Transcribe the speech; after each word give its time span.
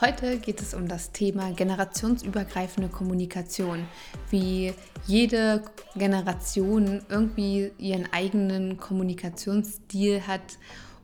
Heute 0.00 0.38
geht 0.38 0.60
es 0.60 0.74
um 0.74 0.88
das 0.88 1.12
Thema 1.12 1.52
generationsübergreifende 1.52 2.88
Kommunikation, 2.88 3.86
wie 4.30 4.72
jede 5.06 5.62
Generation 5.94 7.02
irgendwie 7.08 7.70
ihren 7.78 8.12
eigenen 8.12 8.78
Kommunikationsstil 8.78 10.26
hat 10.26 10.58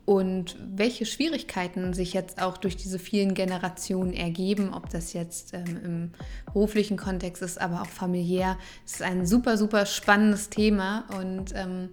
und 0.09 0.57
welche 0.59 1.05
Schwierigkeiten 1.05 1.93
sich 1.93 2.13
jetzt 2.13 2.41
auch 2.41 2.57
durch 2.57 2.75
diese 2.75 2.97
vielen 2.97 3.35
Generationen 3.35 4.11
ergeben, 4.11 4.73
ob 4.73 4.89
das 4.89 5.13
jetzt 5.13 5.53
ähm, 5.53 5.79
im 5.85 6.11
beruflichen 6.45 6.97
Kontext 6.97 7.43
ist, 7.43 7.61
aber 7.61 7.83
auch 7.83 7.89
familiär. 7.89 8.57
Es 8.85 8.93
ist 8.93 9.01
ein 9.03 9.27
super, 9.27 9.55
super 9.55 9.85
spannendes 9.85 10.49
Thema 10.49 11.05
und 11.15 11.53
ähm, 11.55 11.89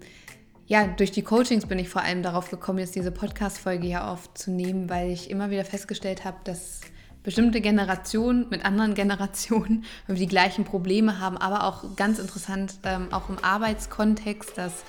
ja, 0.69 0.89
durch 0.89 1.13
die 1.13 1.23
Coachings 1.23 1.67
bin 1.67 1.79
ich 1.79 1.89
vor 1.89 2.03
allem 2.03 2.25
darauf 2.25 2.51
gekommen, 2.51 2.81
jetzt 2.81 2.97
diese 2.97 3.13
Podcast-Folge 3.13 3.87
hier 3.87 4.09
aufzunehmen, 4.09 4.91
weil 4.91 5.11
ich 5.11 5.31
immer 5.31 5.51
wieder 5.51 5.65
festgestellt 5.65 6.25
habe, 6.25 6.39
dass 6.43 6.81
bestimmte 7.23 7.61
Generationen 7.61 8.49
mit 8.51 8.65
anderen 8.65 8.95
Generationen 8.97 9.85
die 10.09 10.27
gleichen 10.27 10.65
Probleme 10.65 11.21
haben, 11.21 11.37
aber 11.37 11.65
auch 11.65 11.95
ganz 11.95 12.19
interessant, 12.19 12.75
ähm, 12.85 13.13
auch 13.13 13.29
im 13.29 13.39
Arbeitskontext, 13.43 14.59
dass 14.59 14.85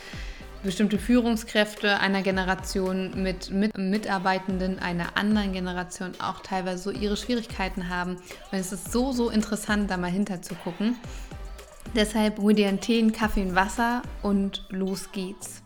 bestimmte 0.64 0.98
Führungskräfte 0.98 2.00
einer 2.00 2.24
Generation 2.24 3.22
mit, 3.22 3.52
mit 3.52 3.78
Mitarbeitenden 3.78 4.80
einer 4.80 5.16
anderen 5.16 5.54
Generation 5.54 6.14
auch 6.20 6.42
teilweise 6.42 6.82
so 6.82 6.92
ihre 6.92 7.16
Schwierigkeiten 7.16 7.90
haben. 7.90 8.16
Und 8.16 8.58
es 8.58 8.72
ist 8.72 8.92
so, 8.92 9.12
so 9.12 9.30
interessant, 9.30 9.92
da 9.92 9.98
mal 9.98 10.10
hinter 10.10 10.42
zu 10.42 10.56
gucken. 10.56 10.96
Deshalb 11.96 12.40
hol 12.40 12.54
dir 12.54 12.68
einen 12.68 12.82
Tee, 12.82 12.98
einen 12.98 13.12
Kaffee, 13.12 13.42
ein 13.42 13.56
Wasser 13.56 14.02
und 14.24 14.66
los 14.70 15.12
geht's. 15.12 15.64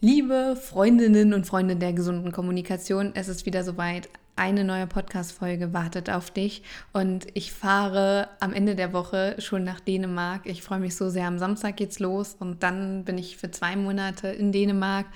Liebe 0.00 0.54
Freundinnen 0.54 1.34
und 1.34 1.44
Freunde 1.44 1.74
der 1.74 1.92
gesunden 1.92 2.30
Kommunikation, 2.30 3.10
es 3.14 3.26
ist 3.26 3.46
wieder 3.46 3.64
soweit. 3.64 4.08
Eine 4.36 4.62
neue 4.62 4.86
Podcast-Folge 4.86 5.72
wartet 5.72 6.08
auf 6.08 6.30
dich 6.30 6.62
und 6.92 7.26
ich 7.34 7.50
fahre 7.50 8.28
am 8.38 8.52
Ende 8.52 8.76
der 8.76 8.92
Woche 8.92 9.34
schon 9.38 9.64
nach 9.64 9.80
Dänemark. 9.80 10.42
Ich 10.44 10.62
freue 10.62 10.78
mich 10.78 10.94
so 10.94 11.10
sehr. 11.10 11.26
Am 11.26 11.40
Samstag 11.40 11.76
geht's 11.76 11.98
los 11.98 12.36
und 12.38 12.62
dann 12.62 13.04
bin 13.04 13.18
ich 13.18 13.38
für 13.38 13.50
zwei 13.50 13.74
Monate 13.74 14.28
in 14.28 14.52
Dänemark. 14.52 15.06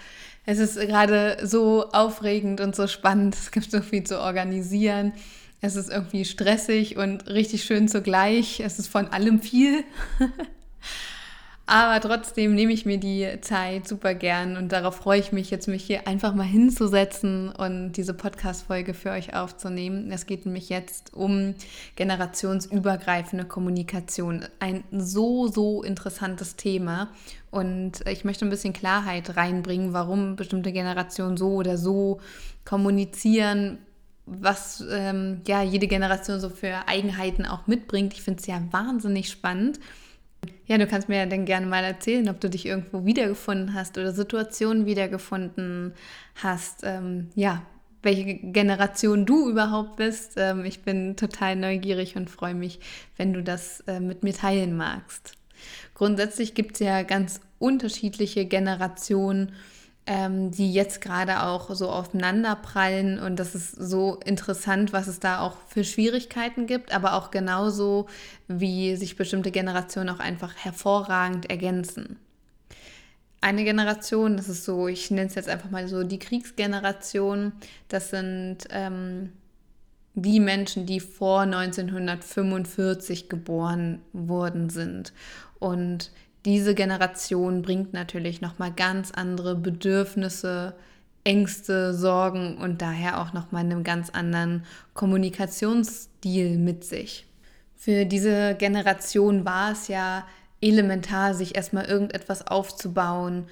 Es 0.46 0.58
ist 0.58 0.74
gerade 0.80 1.36
so 1.44 1.88
aufregend 1.92 2.60
und 2.60 2.74
so 2.74 2.88
spannend. 2.88 3.36
Es 3.36 3.52
gibt 3.52 3.70
so 3.70 3.82
viel 3.82 4.02
zu 4.02 4.20
organisieren. 4.20 5.12
Es 5.60 5.76
ist 5.76 5.90
irgendwie 5.92 6.24
stressig 6.24 6.96
und 6.96 7.28
richtig 7.28 7.62
schön 7.62 7.86
zugleich. 7.86 8.58
Es 8.58 8.80
ist 8.80 8.88
von 8.88 9.06
allem 9.06 9.40
viel. 9.40 9.84
Aber 11.64 12.00
trotzdem 12.00 12.54
nehme 12.54 12.72
ich 12.72 12.86
mir 12.86 12.98
die 12.98 13.40
Zeit 13.40 13.86
super 13.86 14.14
gern 14.14 14.56
und 14.56 14.72
darauf 14.72 14.96
freue 14.96 15.20
ich 15.20 15.30
mich 15.30 15.50
jetzt, 15.50 15.68
mich 15.68 15.84
hier 15.84 16.08
einfach 16.08 16.34
mal 16.34 16.42
hinzusetzen 16.42 17.50
und 17.50 17.92
diese 17.92 18.14
Podcast-Folge 18.14 18.94
für 18.94 19.10
euch 19.10 19.34
aufzunehmen. 19.34 20.10
Es 20.10 20.26
geht 20.26 20.44
nämlich 20.44 20.68
jetzt 20.70 21.14
um 21.14 21.54
generationsübergreifende 21.94 23.44
Kommunikation. 23.44 24.44
Ein 24.58 24.82
so, 24.90 25.46
so 25.46 25.84
interessantes 25.84 26.56
Thema. 26.56 27.10
Und 27.52 28.06
ich 28.08 28.24
möchte 28.24 28.44
ein 28.44 28.50
bisschen 28.50 28.72
Klarheit 28.72 29.36
reinbringen, 29.36 29.92
warum 29.92 30.34
bestimmte 30.34 30.72
Generationen 30.72 31.36
so 31.36 31.54
oder 31.54 31.78
so 31.78 32.20
kommunizieren, 32.64 33.78
was 34.26 34.84
ähm, 34.90 35.42
ja 35.46 35.62
jede 35.62 35.86
Generation 35.86 36.40
so 36.40 36.48
für 36.48 36.88
Eigenheiten 36.88 37.46
auch 37.46 37.68
mitbringt. 37.68 38.14
Ich 38.14 38.22
finde 38.22 38.40
es 38.40 38.46
ja 38.46 38.60
wahnsinnig 38.72 39.30
spannend. 39.30 39.78
Ja, 40.66 40.78
du 40.78 40.86
kannst 40.86 41.08
mir 41.08 41.18
ja 41.18 41.26
dann 41.26 41.44
gerne 41.44 41.66
mal 41.66 41.84
erzählen, 41.84 42.28
ob 42.28 42.40
du 42.40 42.48
dich 42.48 42.66
irgendwo 42.66 43.04
wiedergefunden 43.04 43.74
hast 43.74 43.98
oder 43.98 44.12
Situationen 44.12 44.86
wiedergefunden 44.86 45.92
hast. 46.34 46.80
Ähm, 46.84 47.28
ja, 47.34 47.62
welche 48.02 48.34
Generation 48.34 49.26
du 49.26 49.50
überhaupt 49.50 49.96
bist. 49.96 50.34
Ähm, 50.36 50.64
ich 50.64 50.82
bin 50.82 51.16
total 51.16 51.56
neugierig 51.56 52.16
und 52.16 52.30
freue 52.30 52.54
mich, 52.54 52.80
wenn 53.16 53.32
du 53.32 53.42
das 53.42 53.80
äh, 53.86 54.00
mit 54.00 54.22
mir 54.22 54.34
teilen 54.34 54.76
magst. 54.76 55.34
Grundsätzlich 55.94 56.54
gibt 56.54 56.74
es 56.74 56.80
ja 56.80 57.02
ganz 57.02 57.40
unterschiedliche 57.58 58.46
Generationen 58.46 59.52
ähm, 60.06 60.50
die 60.50 60.72
jetzt 60.72 61.00
gerade 61.00 61.42
auch 61.44 61.74
so 61.74 61.88
aufeinanderprallen. 61.88 63.18
Und 63.18 63.38
das 63.38 63.54
ist 63.54 63.72
so 63.72 64.18
interessant, 64.24 64.92
was 64.92 65.06
es 65.06 65.20
da 65.20 65.40
auch 65.40 65.56
für 65.68 65.84
Schwierigkeiten 65.84 66.66
gibt, 66.66 66.92
aber 66.92 67.14
auch 67.14 67.30
genauso, 67.30 68.06
wie 68.48 68.96
sich 68.96 69.16
bestimmte 69.16 69.50
Generationen 69.50 70.10
auch 70.10 70.18
einfach 70.18 70.54
hervorragend 70.56 71.50
ergänzen. 71.50 72.16
Eine 73.40 73.64
Generation, 73.64 74.36
das 74.36 74.48
ist 74.48 74.64
so, 74.64 74.88
ich 74.88 75.10
nenne 75.10 75.26
es 75.26 75.34
jetzt 75.34 75.48
einfach 75.48 75.70
mal 75.70 75.88
so 75.88 76.04
die 76.04 76.18
Kriegsgeneration, 76.18 77.52
das 77.88 78.10
sind 78.10 78.58
ähm, 78.70 79.32
die 80.14 80.40
Menschen, 80.40 80.86
die 80.86 81.00
vor 81.00 81.40
1945 81.42 83.28
geboren 83.28 84.00
worden 84.12 84.68
sind. 84.70 85.12
Und 85.58 86.10
diese 86.44 86.74
Generation 86.74 87.62
bringt 87.62 87.92
natürlich 87.92 88.40
nochmal 88.40 88.72
ganz 88.72 89.12
andere 89.12 89.54
Bedürfnisse, 89.54 90.74
Ängste, 91.24 91.94
Sorgen 91.94 92.56
und 92.58 92.82
daher 92.82 93.20
auch 93.20 93.32
nochmal 93.32 93.64
einen 93.64 93.84
ganz 93.84 94.10
anderen 94.10 94.64
Kommunikationsstil 94.94 96.58
mit 96.58 96.84
sich. 96.84 97.26
Für 97.76 98.06
diese 98.06 98.54
Generation 98.56 99.44
war 99.44 99.72
es 99.72 99.88
ja 99.88 100.26
elementar, 100.60 101.34
sich 101.34 101.54
erstmal 101.54 101.84
irgendetwas 101.84 102.46
aufzubauen, 102.46 103.46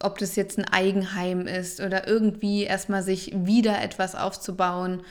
ob 0.00 0.18
das 0.18 0.36
jetzt 0.36 0.58
ein 0.58 0.64
Eigenheim 0.64 1.46
ist 1.46 1.80
oder 1.80 2.06
irgendwie 2.06 2.64
erstmal 2.64 3.02
sich 3.02 3.32
wieder 3.34 3.82
etwas 3.82 4.14
aufzubauen 4.14 5.02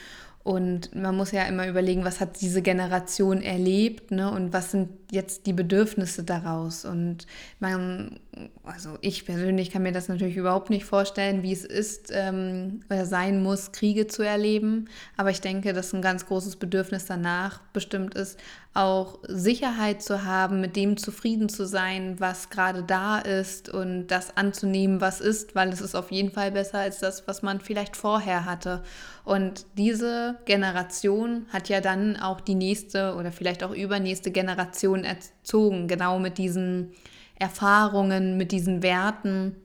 und 0.48 0.96
man 0.96 1.18
muss 1.18 1.34
ja 1.34 1.44
immer 1.44 1.68
überlegen, 1.68 2.06
was 2.06 2.22
hat 2.22 2.40
diese 2.40 2.62
Generation 2.62 3.42
erlebt 3.42 4.12
ne? 4.12 4.32
und 4.32 4.54
was 4.54 4.72
sind 4.72 4.88
jetzt 5.12 5.46
die 5.46 5.52
Bedürfnisse 5.52 6.24
daraus. 6.24 6.86
Und 6.86 7.28
man, 7.60 8.18
also 8.64 8.98
ich 9.02 9.26
persönlich 9.26 9.72
kann 9.72 9.84
mir 9.84 9.92
das 9.92 10.08
natürlich 10.08 10.38
überhaupt 10.38 10.70
nicht 10.70 10.86
vorstellen, 10.86 11.44
wie 11.44 11.52
es 11.52 11.66
ist 11.66 12.12
ähm, 12.14 12.82
oder 12.90 13.06
sein 13.06 13.42
muss, 13.42 13.72
Kriege 13.72 14.08
zu 14.08 14.24
erleben. 14.24 14.90
Aber 15.16 15.30
ich 15.30 15.42
denke, 15.42 15.74
dass 15.74 15.94
ein 15.94 16.02
ganz 16.02 16.26
großes 16.26 16.58
Bedürfnis 16.58 17.06
danach 17.06 17.62
bestimmt 17.74 18.16
ist, 18.16 18.40
auch 18.74 19.20
Sicherheit 19.28 20.04
zu 20.04 20.24
haben, 20.24 20.62
mit 20.62 20.76
dem 20.76 20.98
zufrieden 20.98 21.50
zu 21.50 21.66
sein, 21.66 22.20
was 22.20 22.50
gerade 22.50 22.84
da 22.84 23.18
ist 23.18 23.70
und 23.70 24.08
das 24.08 24.38
anzunehmen, 24.38 25.02
was 25.02 25.20
ist, 25.20 25.56
weil 25.56 25.70
es 25.70 25.82
ist 25.82 25.96
auf 25.96 26.12
jeden 26.12 26.32
Fall 26.32 26.52
besser 26.52 26.80
als 26.80 27.00
das, 27.00 27.28
was 27.28 27.42
man 27.42 27.60
vielleicht 27.60 27.98
vorher 27.98 28.46
hatte. 28.46 28.84
Und 29.24 29.66
diese 29.78 30.38
Generation 30.46 31.48
hat 31.50 31.70
ja 31.70 31.82
dann 31.82 32.18
auch 32.18 32.40
die 32.40 32.56
nächste 32.56 33.16
oder 33.16 33.32
vielleicht 33.32 33.64
auch 33.64 33.72
übernächste 33.74 34.30
Generation 34.30 35.04
erzogen, 35.04 35.88
genau 35.88 36.20
mit 36.20 36.38
diesen 36.38 36.94
Erfahrungen, 37.40 38.38
mit 38.38 38.52
diesen 38.52 38.84
Werten. 38.84 39.56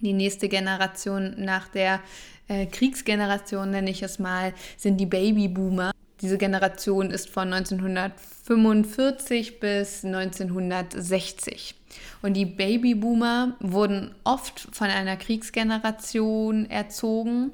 Die 0.00 0.12
nächste 0.12 0.48
Generation 0.48 1.34
nach 1.38 1.68
der 1.68 2.00
äh, 2.48 2.66
Kriegsgeneration, 2.66 3.70
nenne 3.70 3.90
ich 3.90 4.02
es 4.02 4.18
mal, 4.18 4.52
sind 4.76 4.98
die 4.98 5.06
Babyboomer. 5.06 5.92
Diese 6.20 6.38
Generation 6.38 7.10
ist 7.10 7.30
von 7.30 7.52
1945 7.52 9.60
bis 9.60 10.04
1960. 10.04 11.76
Und 12.22 12.34
die 12.34 12.46
Babyboomer 12.46 13.54
wurden 13.60 14.14
oft 14.24 14.68
von 14.72 14.88
einer 14.88 15.16
Kriegsgeneration 15.16 16.68
erzogen 16.68 17.52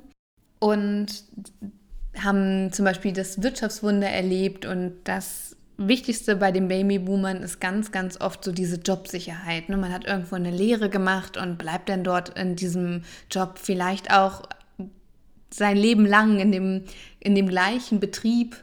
und 0.59 1.07
haben 2.23 2.73
zum 2.73 2.85
Beispiel 2.85 3.13
das 3.13 3.43
Wirtschaftswunder 3.43 4.09
erlebt 4.09 4.67
und 4.67 4.95
das 5.05 5.56
Wichtigste 5.79 6.37
bei 6.37 6.53
den 6.53 6.69
Babyboomern 6.69 7.43
ist 7.43 7.61
ganz, 7.61 7.93
ganz 7.93 8.19
oft 8.21 8.43
so 8.43 8.53
diese 8.53 8.77
Jobsicherheit. 8.77 9.69
Ne? 9.69 9.77
Man 9.77 9.93
hat 9.93 10.07
irgendwo 10.07 10.37
eine 10.37 10.51
Lehre 10.51 10.89
gemacht 10.89 11.37
und 11.37 11.59
bleibt 11.59 11.89
dann 11.89 12.03
dort 12.03 12.39
in 12.39 12.57
diesem 12.57 13.03
Job 13.31 13.59
vielleicht 13.63 14.11
auch 14.11 14.43
sein 15.51 15.77
Leben 15.77 16.07
lang 16.07 16.39
in 16.39 16.51
dem, 16.51 16.85
in 17.21 17.35
dem 17.35 17.49
gleichen 17.49 18.01
Betrieb. 18.01 18.57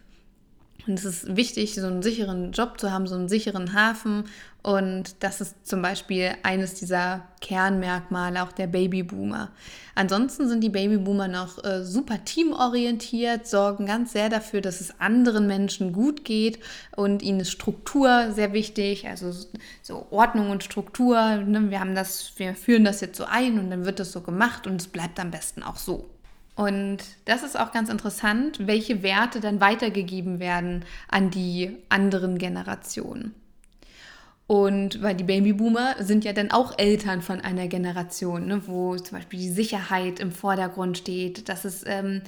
Und 0.88 1.00
es 1.00 1.06
ist 1.06 1.38
wichtig, 1.38 1.76
so 1.76 1.86
einen 1.86 2.02
sicheren 2.02 2.52
Job 2.52 2.80
zu 2.80 2.92
haben, 2.92 3.08
so 3.08 3.16
einen 3.16 3.30
sicheren 3.30 3.74
Hafen 3.74 4.26
Und 4.64 5.22
das 5.22 5.42
ist 5.42 5.68
zum 5.68 5.82
Beispiel 5.82 6.32
eines 6.42 6.76
dieser 6.76 7.28
Kernmerkmale 7.42 8.42
auch 8.42 8.54
der 8.54 8.68
Babyboomer. 8.68 9.52
Ansonsten 9.94 10.48
sind 10.48 10.62
die 10.62 10.70
Babyboomer 10.70 11.28
noch 11.28 11.62
äh, 11.66 11.84
super 11.84 12.24
teamorientiert, 12.24 13.46
sorgen 13.46 13.86
ganz 13.86 14.14
sehr 14.14 14.30
dafür, 14.30 14.62
dass 14.62 14.80
es 14.80 15.02
anderen 15.02 15.48
Menschen 15.48 15.92
gut 15.92 16.24
geht 16.24 16.60
und 16.96 17.22
ihnen 17.22 17.42
ist 17.42 17.52
Struktur 17.52 18.32
sehr 18.32 18.54
wichtig, 18.54 19.06
also 19.06 19.34
so 19.82 20.08
Ordnung 20.12 20.50
und 20.50 20.64
Struktur. 20.64 21.36
Ne? 21.36 21.70
Wir 21.70 21.82
haben 21.82 21.94
das, 21.94 22.32
wir 22.38 22.56
führen 22.56 22.86
das 22.86 23.02
jetzt 23.02 23.18
so 23.18 23.26
ein 23.26 23.60
und 23.60 23.70
dann 23.70 23.84
wird 23.84 24.00
das 24.00 24.14
so 24.14 24.22
gemacht 24.22 24.66
und 24.66 24.80
es 24.80 24.88
bleibt 24.88 25.20
am 25.20 25.30
besten 25.30 25.62
auch 25.62 25.78
so. 25.78 26.10
Und 26.56 27.00
das 27.26 27.44
ist 27.44 27.60
auch 27.60 27.74
ganz 27.74 27.90
interessant, 27.90 28.66
welche 28.66 29.04
Werte 29.04 29.42
dann 29.42 29.60
weitergegeben 29.60 30.40
werden 30.40 30.86
an 31.10 31.32
die 31.32 31.76
anderen 31.90 32.38
Generationen. 32.38 33.36
Und 34.54 35.02
weil 35.02 35.16
die 35.16 35.24
Babyboomer 35.24 35.96
sind 35.98 36.24
ja 36.24 36.32
dann 36.32 36.52
auch 36.52 36.78
Eltern 36.78 37.24
von 37.24 37.42
einer 37.42 37.68
Generation, 37.68 38.46
ne, 38.46 38.62
wo 38.68 38.96
zum 38.98 39.18
Beispiel 39.18 39.40
die 39.40 39.50
Sicherheit 39.50 40.20
im 40.20 40.32
Vordergrund 40.32 40.96
steht, 40.96 41.50
dass 41.50 41.66
es, 41.66 41.84
ähm, 41.88 42.22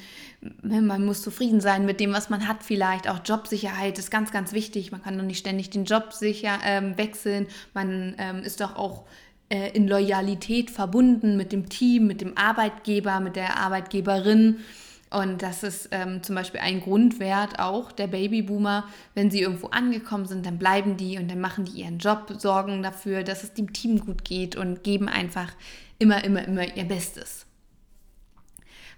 ne, 0.63 0.81
man 0.81 1.05
muss 1.05 1.21
zufrieden 1.21 1.61
sein 1.61 1.85
mit 1.85 1.99
dem, 1.99 2.13
was 2.13 2.31
man 2.31 2.47
hat 2.47 2.63
vielleicht. 2.63 3.07
Auch 3.07 3.19
Jobsicherheit 3.23 3.99
ist 3.99 4.09
ganz, 4.09 4.31
ganz 4.31 4.53
wichtig. 4.53 4.91
Man 4.91 5.03
kann 5.03 5.15
doch 5.19 5.23
nicht 5.23 5.37
ständig 5.37 5.69
den 5.69 5.85
Job 5.85 6.13
sicher 6.13 6.57
ähm, 6.65 6.97
wechseln. 6.97 7.45
Man 7.75 8.15
ähm, 8.17 8.41
ist 8.41 8.59
doch 8.59 8.75
auch 8.75 9.03
äh, 9.49 9.69
in 9.77 9.87
Loyalität 9.87 10.71
verbunden 10.71 11.37
mit 11.37 11.51
dem 11.51 11.69
Team, 11.69 12.07
mit 12.07 12.21
dem 12.21 12.35
Arbeitgeber, 12.35 13.19
mit 13.19 13.35
der 13.35 13.57
Arbeitgeberin. 13.57 14.61
Und 15.11 15.41
das 15.41 15.63
ist 15.63 15.89
ähm, 15.91 16.23
zum 16.23 16.35
Beispiel 16.35 16.59
ein 16.59 16.81
Grundwert 16.81 17.59
auch 17.59 17.91
der 17.91 18.07
Babyboomer. 18.07 18.85
Wenn 19.13 19.31
sie 19.31 19.41
irgendwo 19.41 19.67
angekommen 19.67 20.25
sind, 20.25 20.45
dann 20.45 20.57
bleiben 20.57 20.97
die 20.97 21.17
und 21.17 21.29
dann 21.29 21.39
machen 21.39 21.65
die 21.65 21.81
ihren 21.81 21.99
Job, 21.99 22.33
sorgen 22.37 22.83
dafür, 22.83 23.23
dass 23.23 23.43
es 23.43 23.53
dem 23.53 23.71
Team 23.71 23.99
gut 23.99 24.25
geht 24.25 24.55
und 24.55 24.83
geben 24.83 25.07
einfach 25.07 25.53
immer, 25.99 26.23
immer, 26.23 26.45
immer 26.45 26.75
ihr 26.75 26.85
Bestes. 26.85 27.45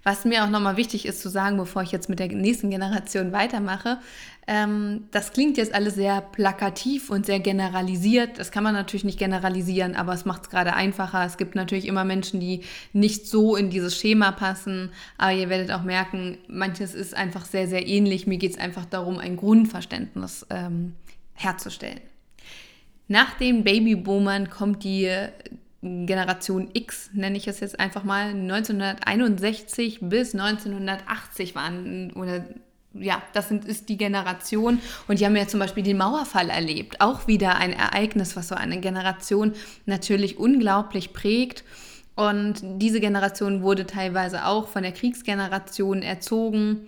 Was 0.08 0.24
mir 0.24 0.46
auch 0.46 0.50
nochmal 0.50 0.78
wichtig 0.78 1.06
ist 1.06 1.22
zu 1.22 1.28
sagen, 1.28 1.58
bevor 1.58 1.82
ich 1.82 1.92
jetzt 1.92 2.08
mit 2.08 2.20
der 2.20 2.30
nächsten 2.30 2.70
Generation 2.70 3.34
weitermache, 3.34 4.00
ähm, 4.48 5.10
das 5.12 5.34
klingt 5.34 5.58
jetzt 5.58 5.76
alles 5.76 5.96
sehr 5.96 6.22
plakativ 6.22 7.10
und 7.10 7.26
sehr 7.26 7.42
generalisiert. 7.42 8.40
Das 8.40 8.52
kann 8.52 8.64
man 8.64 8.74
natürlich 8.74 9.04
nicht 9.04 9.20
generalisieren, 9.20 9.98
aber 9.98 10.14
es 10.14 10.24
macht 10.24 10.44
es 10.44 10.50
gerade 10.50 10.76
einfacher. 10.76 11.26
Es 11.26 11.36
gibt 11.36 11.56
natürlich 11.56 11.86
immer 11.86 12.06
Menschen, 12.06 12.40
die 12.40 12.62
nicht 12.94 13.28
so 13.28 13.58
in 13.58 13.70
dieses 13.70 13.98
Schema 13.98 14.32
passen, 14.32 14.92
aber 15.18 15.34
ihr 15.34 15.50
werdet 15.50 15.72
auch 15.72 15.84
merken, 15.84 16.38
manches 16.48 16.96
ist 16.96 17.14
einfach 17.14 17.44
sehr, 17.44 17.68
sehr 17.68 17.86
ähnlich. 17.86 18.28
Mir 18.28 18.38
geht 18.38 18.52
es 18.52 18.58
einfach 18.58 18.86
darum, 18.86 19.18
ein 19.18 19.36
Grundverständnis 19.36 20.46
ähm, 20.50 20.94
herzustellen. 21.34 22.00
Nach 23.10 23.34
den 23.34 23.66
Babyboomern 23.66 24.50
kommt 24.50 24.86
die 24.86 25.12
Generation 26.06 26.70
X, 26.74 27.10
nenne 27.14 27.38
ich 27.38 27.48
es 27.48 27.60
jetzt 27.60 27.80
einfach 27.80 28.04
mal, 28.04 28.30
1961 28.30 30.00
bis 30.02 30.34
1980 30.34 31.56
waren 31.56 32.12
oder 32.14 32.46
ja, 32.94 33.22
das 33.34 33.50
sind, 33.50 33.66
ist 33.66 33.90
die 33.90 33.98
Generation 33.98 34.80
und 35.08 35.20
die 35.20 35.26
haben 35.26 35.36
ja 35.36 35.48
zum 35.48 35.60
Beispiel 35.60 35.84
den 35.84 35.98
Mauerfall 35.98 36.50
erlebt. 36.50 37.00
Auch 37.00 37.28
wieder 37.28 37.58
ein 37.58 37.74
Ereignis, 37.74 38.36
was 38.36 38.48
so 38.48 38.56
eine 38.56 38.80
Generation 38.80 39.54
natürlich 39.86 40.38
unglaublich 40.38 41.14
prägt. 41.14 41.64
Und 42.16 42.56
diese 42.64 43.00
Generation 43.00 43.62
wurde 43.62 43.86
teilweise 43.86 44.46
auch 44.46 44.68
von 44.68 44.82
der 44.82 44.94
Kriegsgeneration 44.94 46.02
erzogen 46.02 46.88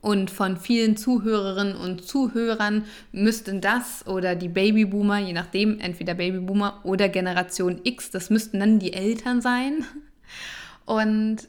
und 0.00 0.30
von 0.30 0.56
vielen 0.56 0.96
Zuhörerinnen 0.96 1.76
und 1.76 2.04
Zuhörern 2.04 2.84
müssten 3.12 3.60
das 3.60 4.06
oder 4.06 4.34
die 4.34 4.48
Babyboomer, 4.48 5.18
je 5.18 5.32
nachdem, 5.32 5.80
entweder 5.80 6.14
Babyboomer 6.14 6.80
oder 6.84 7.08
Generation 7.08 7.80
X, 7.82 8.10
das 8.10 8.30
müssten 8.30 8.60
dann 8.60 8.78
die 8.78 8.92
Eltern 8.92 9.40
sein. 9.40 9.84
Und 10.84 11.48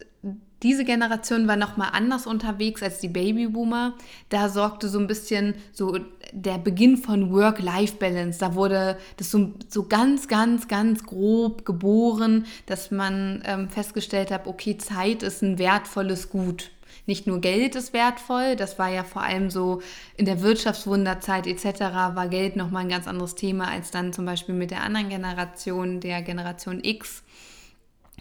diese 0.64 0.84
Generation 0.84 1.48
war 1.48 1.56
nochmal 1.56 1.92
anders 1.94 2.28
unterwegs 2.28 2.84
als 2.84 3.00
die 3.00 3.08
Babyboomer. 3.08 3.94
Da 4.28 4.50
sorgte 4.50 4.90
so 4.90 5.00
ein 5.00 5.08
bisschen 5.08 5.56
so 5.72 5.98
der 6.34 6.58
Beginn 6.58 6.98
von 6.98 7.32
Work-Life-Balance. 7.32 8.40
Da 8.40 8.56
wurde 8.56 8.98
das 9.16 9.32
so, 9.32 9.54
so 9.70 9.88
ganz, 9.88 10.28
ganz, 10.28 10.68
ganz 10.68 11.06
grob 11.06 11.64
geboren, 11.64 12.46
dass 12.66 12.92
man 12.92 13.42
ähm, 13.46 13.70
festgestellt 13.70 14.32
hat, 14.32 14.48
okay, 14.48 14.78
Zeit 14.78 15.24
ist 15.24 15.42
ein 15.42 15.60
wertvolles 15.60 16.30
Gut 16.30 16.72
nicht 17.10 17.28
nur 17.28 17.42
Geld 17.42 17.76
ist 17.76 17.92
wertvoll, 17.92 18.56
das 18.56 18.80
war 18.80 18.88
ja 18.88 19.04
vor 19.04 19.24
allem 19.24 19.50
so 19.50 19.82
in 20.16 20.26
der 20.26 20.42
Wirtschaftswunderzeit 20.42 21.46
etc. 21.46 21.82
war 21.82 22.30
Geld 22.30 22.56
nochmal 22.56 22.84
ein 22.84 22.90
ganz 22.90 23.08
anderes 23.08 23.36
Thema 23.36 23.68
als 23.68 23.92
dann 23.92 24.14
zum 24.14 24.26
Beispiel 24.26 24.56
mit 24.56 24.72
der 24.72 24.84
anderen 24.84 25.10
Generation, 25.10 26.00
der 26.00 26.22
Generation 26.22 26.82
X. 26.82 27.24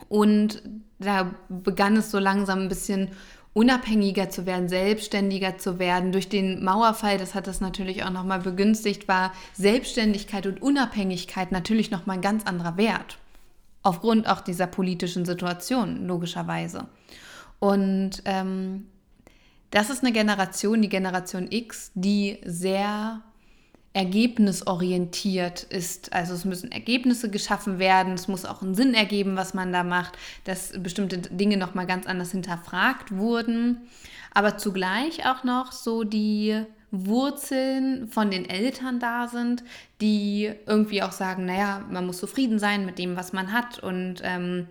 Und 0.08 0.62
da 0.98 1.34
begann 1.48 1.96
es 1.96 2.10
so 2.10 2.18
langsam 2.18 2.60
ein 2.62 2.68
bisschen 2.68 3.10
unabhängiger 3.52 4.30
zu 4.30 4.46
werden, 4.46 4.68
selbstständiger 4.68 5.58
zu 5.58 5.78
werden. 5.78 6.12
Durch 6.12 6.28
den 6.28 6.64
Mauerfall, 6.64 7.18
das 7.18 7.34
hat 7.34 7.46
das 7.46 7.60
natürlich 7.60 8.04
auch 8.04 8.10
nochmal 8.10 8.40
begünstigt, 8.40 9.08
war 9.08 9.32
Selbstständigkeit 9.52 10.46
und 10.46 10.62
Unabhängigkeit 10.62 11.52
natürlich 11.52 11.90
nochmal 11.90 12.16
ein 12.16 12.22
ganz 12.22 12.46
anderer 12.46 12.76
Wert. 12.76 13.18
Aufgrund 13.82 14.28
auch 14.28 14.40
dieser 14.40 14.66
politischen 14.66 15.24
Situation, 15.24 16.06
logischerweise. 16.06 16.86
Und 17.60 18.22
ähm, 18.24 18.86
das 19.70 19.90
ist 19.90 20.02
eine 20.02 20.12
Generation, 20.12 20.80
die 20.80 20.88
Generation 20.88 21.48
X, 21.50 21.90
die 21.94 22.38
sehr 22.44 23.22
ergebnisorientiert 23.92 25.64
ist. 25.64 26.12
Also 26.12 26.34
es 26.34 26.44
müssen 26.44 26.70
Ergebnisse 26.70 27.30
geschaffen 27.30 27.78
werden, 27.78 28.12
es 28.12 28.28
muss 28.28 28.44
auch 28.44 28.62
einen 28.62 28.74
Sinn 28.74 28.94
ergeben, 28.94 29.36
was 29.36 29.54
man 29.54 29.72
da 29.72 29.82
macht, 29.82 30.16
dass 30.44 30.72
bestimmte 30.80 31.18
Dinge 31.18 31.56
nochmal 31.56 31.86
ganz 31.86 32.06
anders 32.06 32.30
hinterfragt 32.30 33.16
wurden. 33.16 33.88
Aber 34.32 34.56
zugleich 34.56 35.26
auch 35.26 35.42
noch 35.42 35.72
so 35.72 36.04
die 36.04 36.62
Wurzeln 36.90 38.08
von 38.08 38.30
den 38.30 38.48
Eltern 38.48 39.00
da 39.00 39.28
sind, 39.28 39.64
die 40.00 40.52
irgendwie 40.66 41.02
auch 41.02 41.12
sagen, 41.12 41.44
naja, 41.44 41.84
man 41.90 42.06
muss 42.06 42.18
zufrieden 42.18 42.58
sein 42.58 42.86
mit 42.86 42.98
dem, 42.98 43.16
was 43.16 43.32
man 43.32 43.52
hat 43.52 43.78
und 43.80 44.20
ähm, 44.22 44.68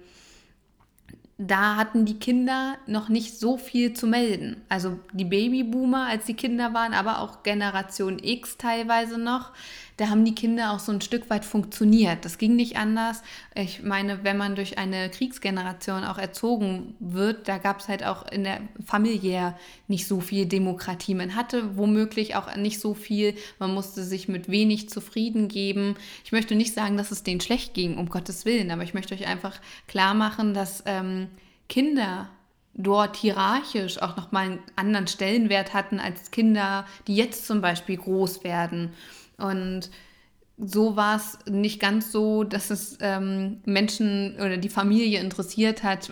da 1.38 1.76
hatten 1.76 2.06
die 2.06 2.18
Kinder 2.18 2.78
noch 2.88 3.10
nicht 3.10 3.40
so 3.40 3.58
viel 3.58 3.94
zu 3.94 4.08
melden. 4.08 4.62
Also 4.70 5.00
die 5.14 5.26
Babyboomer, 5.26 6.08
als 6.08 6.26
die 6.26 6.34
Kinder 6.34 6.74
waren, 6.74 6.94
aber 6.94 7.20
auch 7.20 7.44
Generation 7.44 8.18
X 8.20 8.58
teilweise 8.58 9.20
noch, 9.20 9.52
da 9.98 10.10
haben 10.10 10.24
die 10.24 10.36
Kinder 10.36 10.72
auch 10.72 10.80
so 10.80 10.92
ein 10.92 11.02
Stück 11.02 11.30
weit 11.32 11.44
funktioniert. 11.44 12.24
Das 12.24 12.38
ging 12.38 12.56
nicht 12.56 12.78
anders. 12.78 13.24
Ich 13.56 13.82
meine, 13.82 14.24
wenn 14.24 14.38
man 14.38 14.56
durch 14.56 14.78
eine 14.78 15.10
Kriegsgeneration 15.10 16.04
auch 16.04 16.20
erzogen 16.20 16.96
wird, 17.00 17.48
da 17.48 17.58
gab 17.58 17.80
es 17.80 17.88
halt 17.88 18.06
auch 18.06 18.32
in 18.32 18.44
der 18.44 18.62
familiär 18.86 19.58
nicht 19.88 20.08
so 20.08 20.20
viel 20.20 20.46
Demokratie. 20.46 21.16
Man 21.16 21.36
hatte 21.36 21.78
womöglich 21.78 22.36
auch 22.36 22.56
nicht 22.56 22.80
so 22.80 22.94
viel. 22.94 23.34
Man 23.58 23.74
musste 23.74 24.04
sich 24.04 24.28
mit 24.28 24.50
wenig 24.50 24.90
zufrieden 24.90 25.48
geben. 25.48 25.96
Ich 26.24 26.32
möchte 26.32 26.54
nicht 26.54 26.76
sagen, 26.76 26.96
dass 26.96 27.12
es 27.12 27.24
denen 27.24 27.42
schlecht 27.42 27.74
ging, 27.74 27.98
um 27.98 28.10
Gottes 28.10 28.46
Willen, 28.46 28.70
aber 28.70 28.84
ich 28.84 28.94
möchte 28.94 29.16
euch 29.16 29.26
einfach 29.26 29.60
klar 29.88 30.14
machen, 30.14 30.54
dass 30.54 30.84
ähm, 30.86 31.28
Kinder 31.70 32.30
dort 32.76 33.16
hierarchisch 33.16 34.00
auch 34.00 34.16
nochmal 34.16 34.46
einen 34.46 34.60
anderen 34.76 35.08
Stellenwert 35.08 35.74
hatten 35.74 36.00
als 36.00 36.30
Kinder, 36.30 36.86
die 37.08 37.16
jetzt 37.16 37.48
zum 37.48 37.62
Beispiel 37.62 37.98
groß 37.98 38.44
werden. 38.44 38.94
Und 39.38 39.90
so 40.58 40.96
war 40.96 41.18
es 41.18 41.38
nicht 41.48 41.80
ganz 41.80 42.12
so, 42.12 42.44
dass 42.44 42.72
es 42.72 42.98
ähm, 43.00 43.62
Menschen 43.66 44.36
oder 44.38 44.58
die 44.58 44.70
Familie 44.70 45.20
interessiert 45.20 45.84
hat, 45.84 46.12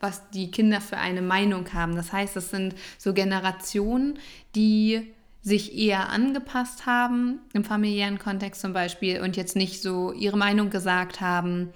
was 0.00 0.30
die 0.30 0.50
Kinder 0.50 0.80
für 0.80 0.96
eine 0.96 1.22
Meinung 1.22 1.72
haben. 1.74 1.94
Das 1.94 2.12
heißt, 2.12 2.36
es 2.36 2.50
sind 2.50 2.74
so 2.98 3.12
Generationen, 3.12 4.18
die 4.54 5.12
sich 5.42 5.76
eher 5.76 6.08
angepasst 6.08 6.86
haben, 6.86 7.40
im 7.52 7.64
familiären 7.64 8.18
Kontext 8.18 8.62
zum 8.62 8.72
Beispiel, 8.72 9.20
und 9.20 9.36
jetzt 9.36 9.56
nicht 9.56 9.82
so 9.82 10.12
ihre 10.12 10.38
Meinung 10.38 10.70
gesagt 10.70 11.20
haben 11.20 11.74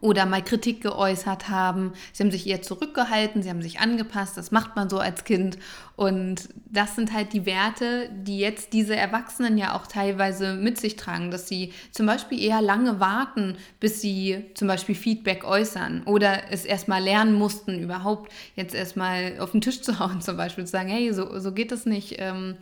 oder 0.00 0.26
mal 0.26 0.42
Kritik 0.42 0.80
geäußert 0.80 1.48
haben. 1.48 1.92
Sie 2.12 2.22
haben 2.22 2.30
sich 2.30 2.46
eher 2.46 2.62
zurückgehalten, 2.62 3.42
sie 3.42 3.50
haben 3.50 3.62
sich 3.62 3.80
angepasst, 3.80 4.36
das 4.36 4.50
macht 4.50 4.76
man 4.76 4.88
so 4.88 4.98
als 4.98 5.24
Kind. 5.24 5.58
Und 5.96 6.48
das 6.66 6.96
sind 6.96 7.12
halt 7.12 7.32
die 7.32 7.46
Werte, 7.46 8.08
die 8.12 8.38
jetzt 8.38 8.72
diese 8.72 8.96
Erwachsenen 8.96 9.58
ja 9.58 9.76
auch 9.76 9.86
teilweise 9.86 10.54
mit 10.54 10.80
sich 10.80 10.96
tragen, 10.96 11.30
dass 11.30 11.48
sie 11.48 11.72
zum 11.90 12.06
Beispiel 12.06 12.42
eher 12.42 12.62
lange 12.62 12.98
warten, 12.98 13.56
bis 13.78 14.00
sie 14.00 14.44
zum 14.54 14.68
Beispiel 14.68 14.94
Feedback 14.94 15.44
äußern 15.44 16.02
oder 16.04 16.50
es 16.50 16.64
erstmal 16.64 17.02
lernen 17.02 17.34
mussten, 17.34 17.78
überhaupt 17.78 18.32
jetzt 18.56 18.74
erstmal 18.74 19.38
auf 19.38 19.52
den 19.52 19.60
Tisch 19.60 19.82
zu 19.82 19.98
hauen, 19.98 20.20
zum 20.20 20.36
Beispiel 20.36 20.64
zu 20.64 20.72
sagen, 20.72 20.88
hey, 20.88 21.12
so, 21.12 21.38
so 21.38 21.52
geht 21.52 21.72
das 21.72 21.86
nicht. 21.86 22.16
Ähm, 22.18 22.56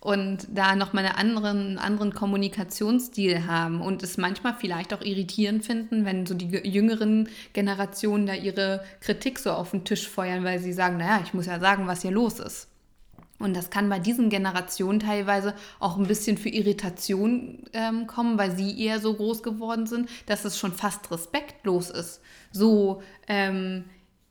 und 0.00 0.46
da 0.52 0.76
nochmal 0.76 1.06
einen 1.06 1.16
anderen, 1.16 1.78
anderen 1.78 2.14
Kommunikationsstil 2.14 3.46
haben 3.46 3.80
und 3.80 4.02
es 4.02 4.16
manchmal 4.16 4.54
vielleicht 4.54 4.94
auch 4.94 5.02
irritierend 5.02 5.64
finden, 5.64 6.04
wenn 6.04 6.26
so 6.26 6.34
die 6.34 6.48
jüngeren 6.68 7.28
Generationen 7.52 8.26
da 8.26 8.34
ihre 8.34 8.84
Kritik 9.00 9.38
so 9.38 9.50
auf 9.52 9.72
den 9.72 9.84
Tisch 9.84 10.08
feuern, 10.08 10.44
weil 10.44 10.60
sie 10.60 10.72
sagen, 10.72 10.98
naja, 10.98 11.20
ich 11.24 11.34
muss 11.34 11.46
ja 11.46 11.58
sagen, 11.58 11.86
was 11.86 12.02
hier 12.02 12.12
los 12.12 12.38
ist. 12.38 12.68
Und 13.38 13.56
das 13.56 13.70
kann 13.70 13.88
bei 13.88 14.00
diesen 14.00 14.30
Generationen 14.30 14.98
teilweise 14.98 15.54
auch 15.78 15.96
ein 15.96 16.08
bisschen 16.08 16.38
für 16.38 16.48
Irritation 16.48 17.64
ähm, 17.72 18.06
kommen, 18.08 18.36
weil 18.36 18.56
sie 18.56 18.80
eher 18.84 18.98
so 19.00 19.14
groß 19.14 19.42
geworden 19.42 19.86
sind, 19.86 20.08
dass 20.26 20.44
es 20.44 20.58
schon 20.58 20.72
fast 20.72 21.10
respektlos 21.10 21.90
ist, 21.90 22.20
so 22.50 23.00
ähm, 23.28 23.84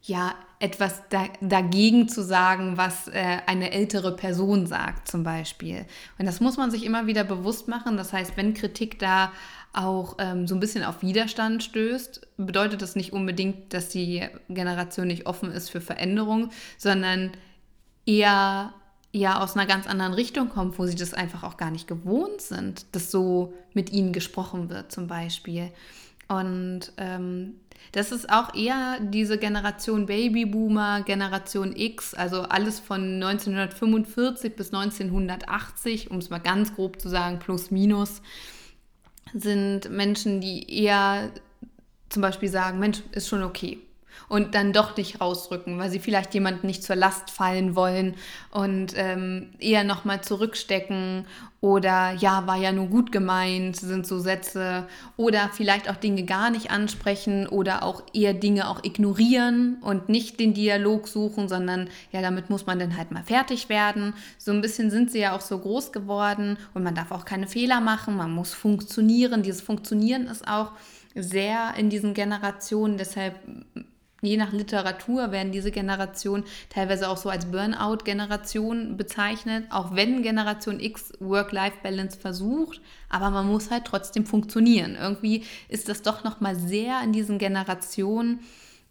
ja 0.07 0.35
etwas 0.59 1.03
da, 1.09 1.25
dagegen 1.39 2.09
zu 2.09 2.23
sagen, 2.23 2.77
was 2.77 3.07
äh, 3.07 3.37
eine 3.45 3.71
ältere 3.71 4.15
Person 4.15 4.65
sagt 4.65 5.07
zum 5.07 5.23
Beispiel. 5.23 5.85
Und 6.17 6.25
das 6.25 6.39
muss 6.39 6.57
man 6.57 6.71
sich 6.71 6.83
immer 6.83 7.05
wieder 7.05 7.23
bewusst 7.23 7.67
machen. 7.67 7.95
Das 7.97 8.11
heißt, 8.11 8.37
wenn 8.37 8.53
Kritik 8.53 8.97
da 8.97 9.31
auch 9.73 10.15
ähm, 10.17 10.47
so 10.47 10.55
ein 10.55 10.59
bisschen 10.59 10.83
auf 10.83 11.03
Widerstand 11.03 11.63
stößt, 11.63 12.27
bedeutet 12.37 12.81
das 12.81 12.95
nicht 12.95 13.13
unbedingt, 13.13 13.73
dass 13.73 13.89
die 13.89 14.27
Generation 14.49 15.07
nicht 15.07 15.27
offen 15.27 15.51
ist 15.51 15.69
für 15.69 15.81
Veränderung, 15.81 16.49
sondern 16.77 17.31
eher 18.07 18.73
ja 19.11 19.41
aus 19.41 19.55
einer 19.55 19.67
ganz 19.67 19.85
anderen 19.85 20.13
Richtung 20.13 20.49
kommt, 20.49 20.79
wo 20.79 20.85
sie 20.85 20.95
das 20.95 21.13
einfach 21.13 21.43
auch 21.43 21.57
gar 21.57 21.69
nicht 21.69 21.87
gewohnt 21.87 22.41
sind, 22.41 22.85
dass 22.93 23.11
so 23.11 23.53
mit 23.73 23.91
ihnen 23.91 24.13
gesprochen 24.13 24.69
wird 24.69 24.91
zum 24.91 25.07
Beispiel. 25.07 25.71
Und 26.27 26.91
ähm, 26.97 27.55
das 27.93 28.11
ist 28.11 28.29
auch 28.29 28.53
eher 28.53 28.99
diese 28.99 29.37
Generation 29.37 30.07
Babyboomer, 30.07 31.03
Generation 31.03 31.73
X, 31.75 32.13
also 32.13 32.41
alles 32.41 32.79
von 32.79 33.21
1945 33.23 34.55
bis 34.55 34.73
1980, 34.73 36.11
um 36.11 36.17
es 36.17 36.29
mal 36.29 36.39
ganz 36.39 36.75
grob 36.75 36.99
zu 36.99 37.07
sagen, 37.09 37.39
plus 37.39 37.71
minus, 37.71 38.21
sind 39.33 39.89
Menschen, 39.89 40.41
die 40.41 40.83
eher 40.83 41.31
zum 42.09 42.21
Beispiel 42.21 42.49
sagen, 42.49 42.79
Mensch, 42.79 43.01
ist 43.11 43.27
schon 43.27 43.43
okay 43.43 43.79
und 44.29 44.55
dann 44.55 44.73
doch 44.73 44.95
nicht 44.97 45.21
rausrücken, 45.21 45.79
weil 45.79 45.89
sie 45.89 45.99
vielleicht 45.99 46.33
jemanden 46.33 46.67
nicht 46.67 46.83
zur 46.83 46.95
Last 46.95 47.31
fallen 47.31 47.75
wollen 47.75 48.15
und 48.51 48.93
ähm, 48.95 49.51
eher 49.59 49.83
nochmal 49.83 50.21
zurückstecken 50.21 51.25
oder 51.59 52.11
ja, 52.11 52.45
war 52.45 52.57
ja 52.57 52.71
nur 52.71 52.87
gut 52.87 53.11
gemeint, 53.11 53.77
sind 53.77 54.05
so 54.05 54.19
Sätze 54.19 54.87
oder 55.15 55.49
vielleicht 55.51 55.89
auch 55.89 55.95
Dinge 55.95 56.23
gar 56.23 56.51
nicht 56.51 56.69
ansprechen 56.69 57.47
oder 57.47 57.83
auch 57.83 58.03
eher 58.13 58.33
Dinge 58.33 58.69
auch 58.69 58.83
ignorieren 58.83 59.77
und 59.81 60.07
nicht 60.07 60.39
den 60.39 60.53
Dialog 60.53 61.07
suchen, 61.07 61.49
sondern 61.49 61.89
ja, 62.11 62.21
damit 62.21 62.49
muss 62.49 62.67
man 62.67 62.77
dann 62.77 62.95
halt 62.95 63.11
mal 63.11 63.23
fertig 63.23 63.69
werden. 63.69 64.13
So 64.37 64.51
ein 64.51 64.61
bisschen 64.61 64.91
sind 64.91 65.11
sie 65.11 65.19
ja 65.19 65.35
auch 65.35 65.41
so 65.41 65.57
groß 65.57 65.91
geworden 65.91 66.57
und 66.75 66.83
man 66.83 66.95
darf 66.95 67.11
auch 67.11 67.25
keine 67.25 67.47
Fehler 67.47 67.81
machen, 67.81 68.17
man 68.17 68.31
muss 68.31 68.53
funktionieren. 68.53 69.41
Dieses 69.41 69.61
Funktionieren 69.61 70.27
ist 70.27 70.47
auch 70.47 70.73
sehr 71.15 71.73
in 71.75 71.89
diesen 71.89 72.13
Generationen, 72.13 72.97
deshalb 72.97 73.35
je 74.27 74.37
nach 74.37 74.51
Literatur 74.51 75.31
werden 75.31 75.51
diese 75.51 75.71
Generationen 75.71 76.43
teilweise 76.69 77.09
auch 77.09 77.17
so 77.17 77.29
als 77.29 77.45
Burnout-Generation 77.47 78.97
bezeichnet, 78.97 79.65
auch 79.69 79.95
wenn 79.95 80.21
Generation 80.21 80.79
X 80.79 81.13
Work-Life-Balance 81.19 82.19
versucht, 82.19 82.81
aber 83.09 83.29
man 83.31 83.47
muss 83.47 83.71
halt 83.71 83.85
trotzdem 83.85 84.25
funktionieren. 84.25 84.97
Irgendwie 84.99 85.43
ist 85.69 85.89
das 85.89 86.01
doch 86.01 86.23
nochmal 86.23 86.55
sehr 86.55 87.01
in 87.03 87.13
diesen 87.13 87.37
Generationen 87.37 88.41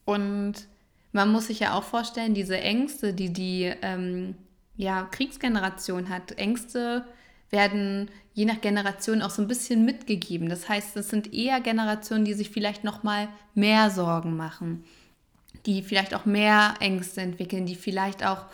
und 0.04 0.54
man 1.12 1.30
muss 1.32 1.46
sich 1.46 1.60
ja 1.60 1.74
auch 1.74 1.84
vorstellen, 1.84 2.34
diese 2.34 2.58
Ängste, 2.58 3.14
die 3.14 3.32
die 3.32 3.72
ähm, 3.82 4.34
ja, 4.76 5.04
Kriegsgeneration 5.10 6.08
hat, 6.10 6.32
Ängste 6.32 7.04
werden 7.50 8.10
je 8.34 8.44
nach 8.44 8.60
Generation 8.60 9.22
auch 9.22 9.30
so 9.30 9.40
ein 9.40 9.48
bisschen 9.48 9.84
mitgegeben. 9.84 10.48
Das 10.48 10.68
heißt, 10.68 10.96
es 10.96 11.08
sind 11.08 11.32
eher 11.32 11.60
Generationen, 11.60 12.24
die 12.24 12.34
sich 12.34 12.50
vielleicht 12.50 12.84
noch 12.84 13.02
mal 13.02 13.28
mehr 13.54 13.90
Sorgen 13.90 14.36
machen 14.36 14.84
die 15.66 15.82
vielleicht 15.82 16.14
auch 16.14 16.24
mehr 16.24 16.74
Ängste 16.80 17.20
entwickeln, 17.20 17.66
die 17.66 17.74
vielleicht 17.74 18.24
auch 18.24 18.46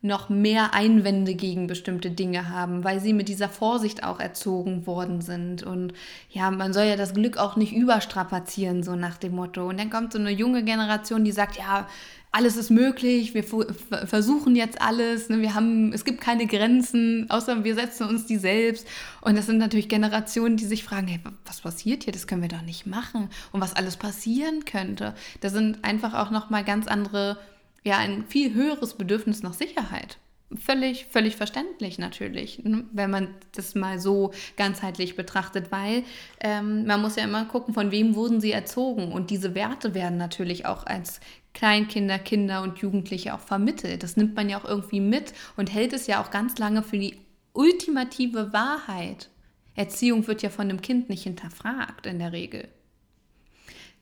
noch 0.00 0.28
mehr 0.28 0.74
Einwände 0.74 1.34
gegen 1.34 1.66
bestimmte 1.66 2.10
Dinge 2.10 2.50
haben, 2.50 2.84
weil 2.84 3.00
sie 3.00 3.12
mit 3.12 3.28
dieser 3.28 3.48
Vorsicht 3.48 4.04
auch 4.04 4.20
erzogen 4.20 4.86
worden 4.86 5.20
sind. 5.22 5.64
Und 5.64 5.92
ja, 6.30 6.52
man 6.52 6.72
soll 6.72 6.84
ja 6.84 6.94
das 6.94 7.14
Glück 7.14 7.36
auch 7.36 7.56
nicht 7.56 7.72
überstrapazieren, 7.72 8.84
so 8.84 8.94
nach 8.94 9.18
dem 9.18 9.34
Motto. 9.34 9.68
Und 9.68 9.80
dann 9.80 9.90
kommt 9.90 10.12
so 10.12 10.20
eine 10.20 10.30
junge 10.30 10.62
Generation, 10.62 11.24
die 11.24 11.32
sagt, 11.32 11.56
ja, 11.56 11.88
alles 12.30 12.56
ist 12.56 12.70
möglich, 12.70 13.32
wir 13.32 13.42
versuchen 13.42 14.54
jetzt 14.54 14.82
alles, 14.82 15.28
ne? 15.28 15.40
wir 15.40 15.54
haben, 15.54 15.92
es 15.92 16.04
gibt 16.04 16.20
keine 16.20 16.46
Grenzen, 16.46 17.30
außer 17.30 17.64
wir 17.64 17.74
setzen 17.74 18.06
uns 18.06 18.26
die 18.26 18.36
selbst. 18.36 18.86
Und 19.22 19.36
das 19.36 19.46
sind 19.46 19.58
natürlich 19.58 19.88
Generationen, 19.88 20.56
die 20.56 20.66
sich 20.66 20.84
fragen, 20.84 21.08
hey, 21.08 21.20
was 21.46 21.60
passiert 21.62 22.04
hier? 22.04 22.12
Das 22.12 22.26
können 22.26 22.42
wir 22.42 22.48
doch 22.48 22.62
nicht 22.62 22.86
machen. 22.86 23.30
Und 23.52 23.60
was 23.60 23.74
alles 23.74 23.96
passieren 23.96 24.64
könnte. 24.66 25.14
Da 25.40 25.48
sind 25.48 25.84
einfach 25.84 26.14
auch 26.14 26.30
nochmal 26.30 26.64
ganz 26.64 26.86
andere, 26.86 27.38
ja, 27.82 27.96
ein 27.96 28.26
viel 28.26 28.52
höheres 28.52 28.94
Bedürfnis 28.94 29.42
nach 29.42 29.54
Sicherheit. 29.54 30.18
Völlig, 30.54 31.06
völlig 31.10 31.36
verständlich 31.36 31.98
natürlich, 31.98 32.64
ne? 32.64 32.84
wenn 32.92 33.10
man 33.10 33.28
das 33.52 33.74
mal 33.74 33.98
so 33.98 34.32
ganzheitlich 34.56 35.14
betrachtet, 35.14 35.70
weil 35.70 36.04
ähm, 36.40 36.86
man 36.86 37.02
muss 37.02 37.16
ja 37.16 37.24
immer 37.24 37.44
gucken, 37.44 37.74
von 37.74 37.90
wem 37.90 38.14
wurden 38.14 38.40
sie 38.40 38.52
erzogen. 38.52 39.12
Und 39.12 39.28
diese 39.28 39.54
Werte 39.54 39.92
werden 39.94 40.16
natürlich 40.16 40.64
auch 40.64 40.86
als 40.86 41.20
Kleinkinder, 41.58 42.20
Kinder 42.20 42.62
und 42.62 42.78
Jugendliche 42.78 43.34
auch 43.34 43.40
vermittelt. 43.40 44.04
Das 44.04 44.16
nimmt 44.16 44.36
man 44.36 44.48
ja 44.48 44.60
auch 44.60 44.64
irgendwie 44.64 45.00
mit 45.00 45.32
und 45.56 45.74
hält 45.74 45.92
es 45.92 46.06
ja 46.06 46.22
auch 46.22 46.30
ganz 46.30 46.56
lange 46.56 46.84
für 46.84 47.00
die 47.00 47.18
ultimative 47.52 48.52
Wahrheit. 48.52 49.28
Erziehung 49.74 50.28
wird 50.28 50.42
ja 50.42 50.50
von 50.50 50.70
einem 50.70 50.80
Kind 50.82 51.08
nicht 51.08 51.24
hinterfragt 51.24 52.06
in 52.06 52.20
der 52.20 52.30
Regel. 52.30 52.68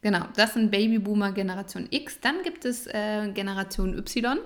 Genau, 0.02 0.26
das 0.36 0.52
sind 0.52 0.70
Babyboomer 0.70 1.32
Generation 1.32 1.86
X. 1.88 2.20
Dann 2.20 2.42
gibt 2.42 2.66
es 2.66 2.86
äh, 2.88 3.30
Generation 3.32 3.96
Y. 3.96 4.36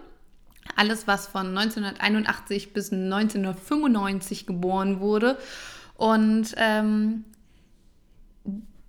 Alles, 0.77 1.09
was 1.09 1.27
von 1.27 1.49
1981 1.49 2.73
bis 2.73 2.93
1995 2.93 4.47
geboren 4.47 5.01
wurde. 5.01 5.37
Und 5.97 6.55
ähm, 6.59 7.25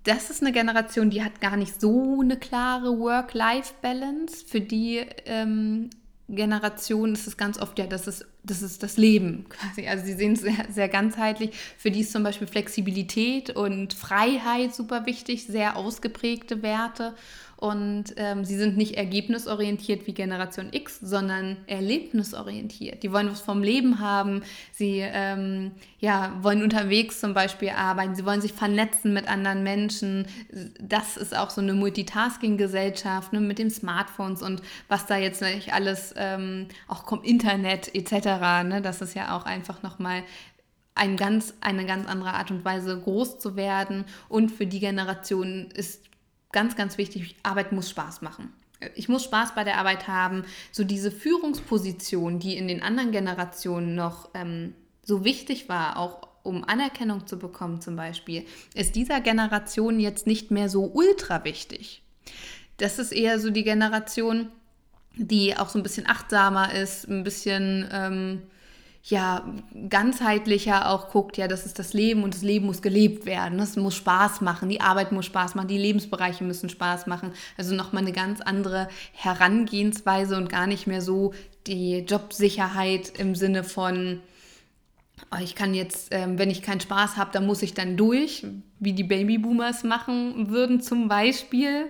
das 0.03 0.29
ist 0.29 0.41
eine 0.41 0.51
Generation, 0.51 1.09
die 1.09 1.23
hat 1.23 1.41
gar 1.41 1.57
nicht 1.57 1.79
so 1.79 2.21
eine 2.21 2.37
klare 2.37 2.99
Work-Life-Balance. 2.99 4.45
Für 4.47 4.61
die 4.61 5.05
ähm, 5.25 5.89
Generation 6.27 7.13
ist 7.13 7.27
es 7.27 7.37
ganz 7.37 7.59
oft, 7.59 7.77
ja, 7.77 7.85
das 7.85 8.07
ist, 8.07 8.25
das 8.43 8.61
ist 8.61 8.81
das 8.81 8.97
Leben 8.97 9.45
quasi. 9.49 9.87
Also 9.87 10.05
sie 10.05 10.13
sehen 10.13 10.33
es 10.33 10.41
sehr, 10.41 10.65
sehr 10.71 10.89
ganzheitlich. 10.89 11.51
Für 11.77 11.91
die 11.91 12.01
ist 12.01 12.11
zum 12.11 12.23
Beispiel 12.23 12.47
Flexibilität 12.47 13.51
und 13.51 13.93
Freiheit 13.93 14.73
super 14.73 15.05
wichtig, 15.05 15.45
sehr 15.45 15.75
ausgeprägte 15.75 16.63
Werte 16.63 17.13
und 17.61 18.15
ähm, 18.17 18.43
sie 18.43 18.57
sind 18.57 18.75
nicht 18.75 18.97
ergebnisorientiert 18.97 20.07
wie 20.07 20.15
Generation 20.15 20.69
X, 20.71 20.99
sondern 20.99 21.57
erlebnisorientiert. 21.67 23.03
Die 23.03 23.11
wollen 23.11 23.29
was 23.29 23.41
vom 23.41 23.61
Leben 23.61 23.99
haben. 23.99 24.41
Sie 24.71 24.97
ähm, 24.99 25.69
ja, 25.99 26.33
wollen 26.41 26.63
unterwegs 26.63 27.19
zum 27.19 27.35
Beispiel 27.35 27.69
arbeiten. 27.69 28.15
Sie 28.15 28.25
wollen 28.25 28.41
sich 28.41 28.53
vernetzen 28.53 29.13
mit 29.13 29.27
anderen 29.27 29.61
Menschen. 29.61 30.25
Das 30.79 31.17
ist 31.17 31.37
auch 31.37 31.51
so 31.51 31.61
eine 31.61 31.73
Multitasking-Gesellschaft 31.73 33.31
ne, 33.31 33.39
mit 33.39 33.59
den 33.59 33.69
Smartphones 33.69 34.41
und 34.41 34.63
was 34.87 35.05
da 35.05 35.17
jetzt 35.17 35.43
nicht 35.43 35.71
alles 35.71 36.15
ähm, 36.17 36.67
auch 36.87 37.05
kommt, 37.05 37.27
Internet 37.27 37.93
etc. 37.93 38.65
Ne, 38.67 38.81
das 38.81 39.03
ist 39.03 39.13
ja 39.13 39.37
auch 39.37 39.45
einfach 39.45 39.83
nochmal 39.83 40.23
ein 40.95 41.15
ganz, 41.15 41.53
eine 41.61 41.85
ganz 41.85 42.07
andere 42.07 42.33
Art 42.33 42.49
und 42.49 42.65
Weise 42.65 42.99
groß 42.99 43.37
zu 43.37 43.55
werden. 43.55 44.05
Und 44.29 44.49
für 44.49 44.65
die 44.65 44.79
Generation 44.79 45.69
ist 45.75 46.10
ganz, 46.51 46.75
ganz 46.75 46.97
wichtig, 46.97 47.35
Arbeit 47.43 47.71
muss 47.71 47.89
Spaß 47.89 48.21
machen. 48.21 48.53
Ich 48.95 49.09
muss 49.09 49.23
Spaß 49.23 49.53
bei 49.55 49.63
der 49.63 49.77
Arbeit 49.77 50.07
haben. 50.07 50.43
So 50.71 50.83
diese 50.83 51.11
Führungsposition, 51.11 52.39
die 52.39 52.57
in 52.57 52.67
den 52.67 52.81
anderen 52.81 53.11
Generationen 53.11 53.95
noch 53.95 54.29
ähm, 54.33 54.73
so 55.03 55.23
wichtig 55.23 55.69
war, 55.69 55.97
auch 55.97 56.27
um 56.43 56.63
Anerkennung 56.63 57.27
zu 57.27 57.37
bekommen 57.37 57.81
zum 57.81 57.95
Beispiel, 57.95 58.45
ist 58.73 58.95
dieser 58.95 59.21
Generation 59.21 59.99
jetzt 59.99 60.25
nicht 60.25 60.49
mehr 60.49 60.69
so 60.69 60.85
ultra 60.85 61.43
wichtig. 61.43 62.01
Das 62.77 62.97
ist 62.97 63.11
eher 63.11 63.39
so 63.39 63.51
die 63.51 63.63
Generation, 63.63 64.49
die 65.15 65.55
auch 65.55 65.69
so 65.69 65.77
ein 65.77 65.83
bisschen 65.83 66.09
achtsamer 66.09 66.73
ist, 66.73 67.07
ein 67.07 67.23
bisschen 67.23 67.87
ähm, 67.91 68.41
ja, 69.03 69.45
ganzheitlicher 69.89 70.89
auch 70.89 71.09
guckt, 71.09 71.37
ja, 71.37 71.47
das 71.47 71.65
ist 71.65 71.79
das 71.79 71.93
Leben 71.93 72.23
und 72.23 72.35
das 72.35 72.43
Leben 72.43 72.67
muss 72.67 72.81
gelebt 72.81 73.25
werden. 73.25 73.59
Es 73.59 73.75
muss 73.75 73.95
Spaß 73.95 74.41
machen, 74.41 74.69
die 74.69 74.81
Arbeit 74.81 75.11
muss 75.11 75.25
Spaß 75.25 75.55
machen, 75.55 75.67
die 75.67 75.77
Lebensbereiche 75.77 76.43
müssen 76.43 76.69
Spaß 76.69 77.07
machen. 77.07 77.33
Also 77.57 77.73
nochmal 77.73 78.03
eine 78.03 78.11
ganz 78.11 78.41
andere 78.41 78.89
Herangehensweise 79.13 80.37
und 80.37 80.49
gar 80.49 80.67
nicht 80.67 80.85
mehr 80.85 81.01
so 81.01 81.33
die 81.67 81.99
Jobsicherheit 81.99 83.17
im 83.17 83.33
Sinne 83.33 83.63
von, 83.63 84.19
oh, 85.31 85.41
ich 85.43 85.55
kann 85.55 85.73
jetzt, 85.73 86.09
ähm, 86.11 86.37
wenn 86.37 86.51
ich 86.51 86.61
keinen 86.61 86.81
Spaß 86.81 87.17
habe, 87.17 87.31
dann 87.33 87.47
muss 87.47 87.63
ich 87.63 87.73
dann 87.73 87.97
durch, 87.97 88.45
wie 88.79 88.93
die 88.93 89.03
Babyboomers 89.03 89.83
machen 89.83 90.49
würden 90.49 90.79
zum 90.81 91.07
Beispiel. 91.07 91.87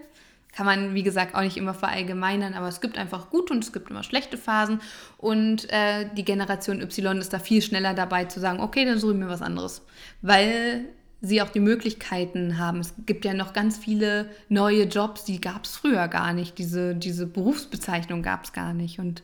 Kann 0.53 0.65
man, 0.65 0.93
wie 0.93 1.03
gesagt, 1.03 1.33
auch 1.33 1.41
nicht 1.41 1.57
immer 1.57 1.73
verallgemeinern, 1.73 2.53
aber 2.53 2.67
es 2.67 2.81
gibt 2.81 2.97
einfach 2.97 3.29
gute 3.29 3.53
und 3.53 3.63
es 3.63 3.71
gibt 3.71 3.89
immer 3.89 4.03
schlechte 4.03 4.37
Phasen. 4.37 4.81
Und 5.17 5.69
äh, 5.71 6.09
die 6.17 6.25
Generation 6.25 6.81
Y 6.81 7.19
ist 7.19 7.31
da 7.33 7.39
viel 7.39 7.61
schneller 7.61 7.93
dabei 7.93 8.25
zu 8.25 8.39
sagen, 8.39 8.59
okay, 8.59 8.83
dann 8.83 8.99
suche 8.99 9.13
ich 9.13 9.19
mir 9.19 9.29
was 9.29 9.41
anderes. 9.41 9.81
Weil 10.21 10.85
sie 11.21 11.41
auch 11.41 11.49
die 11.49 11.59
Möglichkeiten 11.59 12.57
haben. 12.57 12.79
Es 12.79 12.95
gibt 13.05 13.25
ja 13.25 13.33
noch 13.33 13.53
ganz 13.53 13.77
viele 13.77 14.29
neue 14.49 14.83
Jobs, 14.85 15.23
die 15.23 15.39
gab 15.39 15.65
es 15.65 15.77
früher 15.77 16.07
gar 16.07 16.33
nicht. 16.33 16.57
Diese, 16.57 16.95
diese 16.95 17.27
Berufsbezeichnung 17.27 18.23
gab 18.23 18.43
es 18.43 18.53
gar 18.53 18.73
nicht. 18.73 18.99
Und 18.99 19.21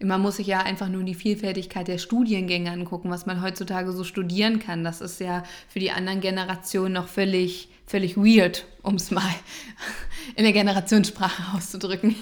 Man 0.00 0.20
muss 0.20 0.36
sich 0.36 0.46
ja 0.46 0.60
einfach 0.60 0.88
nur 0.88 1.02
die 1.02 1.14
Vielfältigkeit 1.14 1.88
der 1.88 1.98
Studiengänge 1.98 2.70
angucken, 2.70 3.10
was 3.10 3.26
man 3.26 3.42
heutzutage 3.42 3.92
so 3.92 4.04
studieren 4.04 4.60
kann. 4.60 4.84
Das 4.84 5.00
ist 5.00 5.20
ja 5.20 5.42
für 5.68 5.80
die 5.80 5.90
anderen 5.90 6.20
Generationen 6.20 6.94
noch 6.94 7.08
völlig, 7.08 7.68
völlig 7.88 8.16
weird, 8.16 8.66
um 8.82 8.94
es 8.94 9.10
mal 9.10 9.34
in 10.36 10.44
der 10.44 10.52
Generationssprache 10.52 11.56
auszudrücken. 11.56 12.14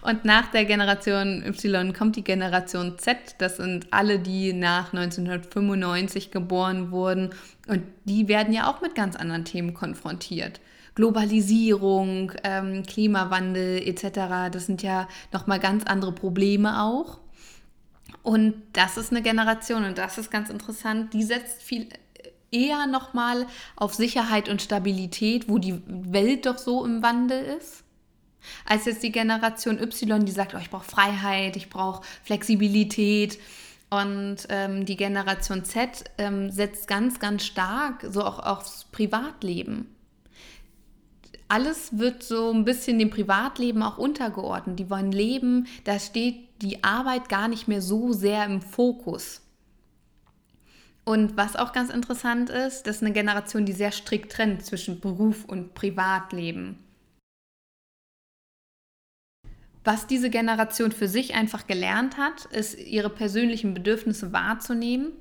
Und 0.00 0.24
nach 0.24 0.50
der 0.50 0.64
Generation 0.64 1.42
Y 1.44 1.92
kommt 1.92 2.14
die 2.16 2.22
Generation 2.22 2.98
Z. 2.98 3.34
Das 3.38 3.56
sind 3.56 3.92
alle, 3.92 4.20
die 4.20 4.52
nach 4.52 4.92
1995 4.92 6.30
geboren 6.30 6.92
wurden. 6.92 7.30
Und 7.66 7.82
die 8.04 8.28
werden 8.28 8.54
ja 8.54 8.70
auch 8.70 8.80
mit 8.80 8.94
ganz 8.94 9.16
anderen 9.16 9.44
Themen 9.44 9.74
konfrontiert. 9.74 10.60
Globalisierung, 10.94 12.32
ähm, 12.44 12.84
Klimawandel 12.84 13.86
etc. 13.86 14.50
Das 14.52 14.66
sind 14.66 14.82
ja 14.82 15.08
nochmal 15.32 15.58
ganz 15.58 15.84
andere 15.84 16.12
Probleme 16.12 16.82
auch. 16.82 17.18
Und 18.22 18.54
das 18.72 18.96
ist 18.96 19.10
eine 19.10 19.22
Generation 19.22 19.84
und 19.84 19.98
das 19.98 20.18
ist 20.18 20.30
ganz 20.30 20.50
interessant. 20.50 21.12
Die 21.12 21.22
setzt 21.22 21.62
viel 21.62 21.88
eher 22.50 22.86
nochmal 22.86 23.46
auf 23.76 23.94
Sicherheit 23.94 24.48
und 24.48 24.62
Stabilität, 24.62 25.48
wo 25.48 25.58
die 25.58 25.80
Welt 25.86 26.46
doch 26.46 26.58
so 26.58 26.84
im 26.84 27.02
Wandel 27.02 27.56
ist. 27.58 27.84
Als 28.64 28.86
jetzt 28.86 29.02
die 29.02 29.12
Generation 29.12 29.78
Y, 29.78 30.24
die 30.24 30.32
sagt, 30.32 30.54
oh, 30.54 30.58
ich 30.58 30.70
brauche 30.70 30.84
Freiheit, 30.84 31.56
ich 31.56 31.68
brauche 31.68 32.02
Flexibilität. 32.24 33.38
Und 33.90 34.46
ähm, 34.50 34.84
die 34.84 34.96
Generation 34.96 35.64
Z 35.64 36.04
ähm, 36.18 36.50
setzt 36.50 36.88
ganz, 36.88 37.20
ganz 37.20 37.44
stark 37.44 38.06
so 38.08 38.22
auch 38.22 38.38
aufs 38.38 38.84
Privatleben 38.92 39.94
alles 41.48 41.98
wird 41.98 42.22
so 42.22 42.52
ein 42.52 42.64
bisschen 42.64 42.98
dem 42.98 43.10
Privatleben 43.10 43.82
auch 43.82 43.98
untergeordnet. 43.98 44.78
Die 44.78 44.90
wollen 44.90 45.12
leben, 45.12 45.66
da 45.84 45.98
steht 45.98 46.36
die 46.62 46.84
Arbeit 46.84 47.28
gar 47.28 47.48
nicht 47.48 47.68
mehr 47.68 47.80
so 47.80 48.12
sehr 48.12 48.44
im 48.44 48.60
Fokus. 48.60 49.40
Und 51.08 51.38
was 51.38 51.56
auch 51.56 51.72
ganz 51.72 51.88
interessant 51.88 52.50
ist, 52.50 52.82
das 52.82 52.96
ist 52.96 53.02
eine 53.02 53.14
Generation, 53.14 53.64
die 53.64 53.72
sehr 53.72 53.92
strikt 53.92 54.30
trennt 54.30 54.66
zwischen 54.66 55.00
Beruf 55.00 55.46
und 55.46 55.72
Privatleben. 55.72 56.84
Was 59.84 60.06
diese 60.06 60.28
Generation 60.28 60.92
für 60.92 61.08
sich 61.08 61.34
einfach 61.34 61.66
gelernt 61.66 62.18
hat, 62.18 62.44
ist, 62.44 62.78
ihre 62.78 63.08
persönlichen 63.08 63.72
Bedürfnisse 63.72 64.34
wahrzunehmen 64.34 65.12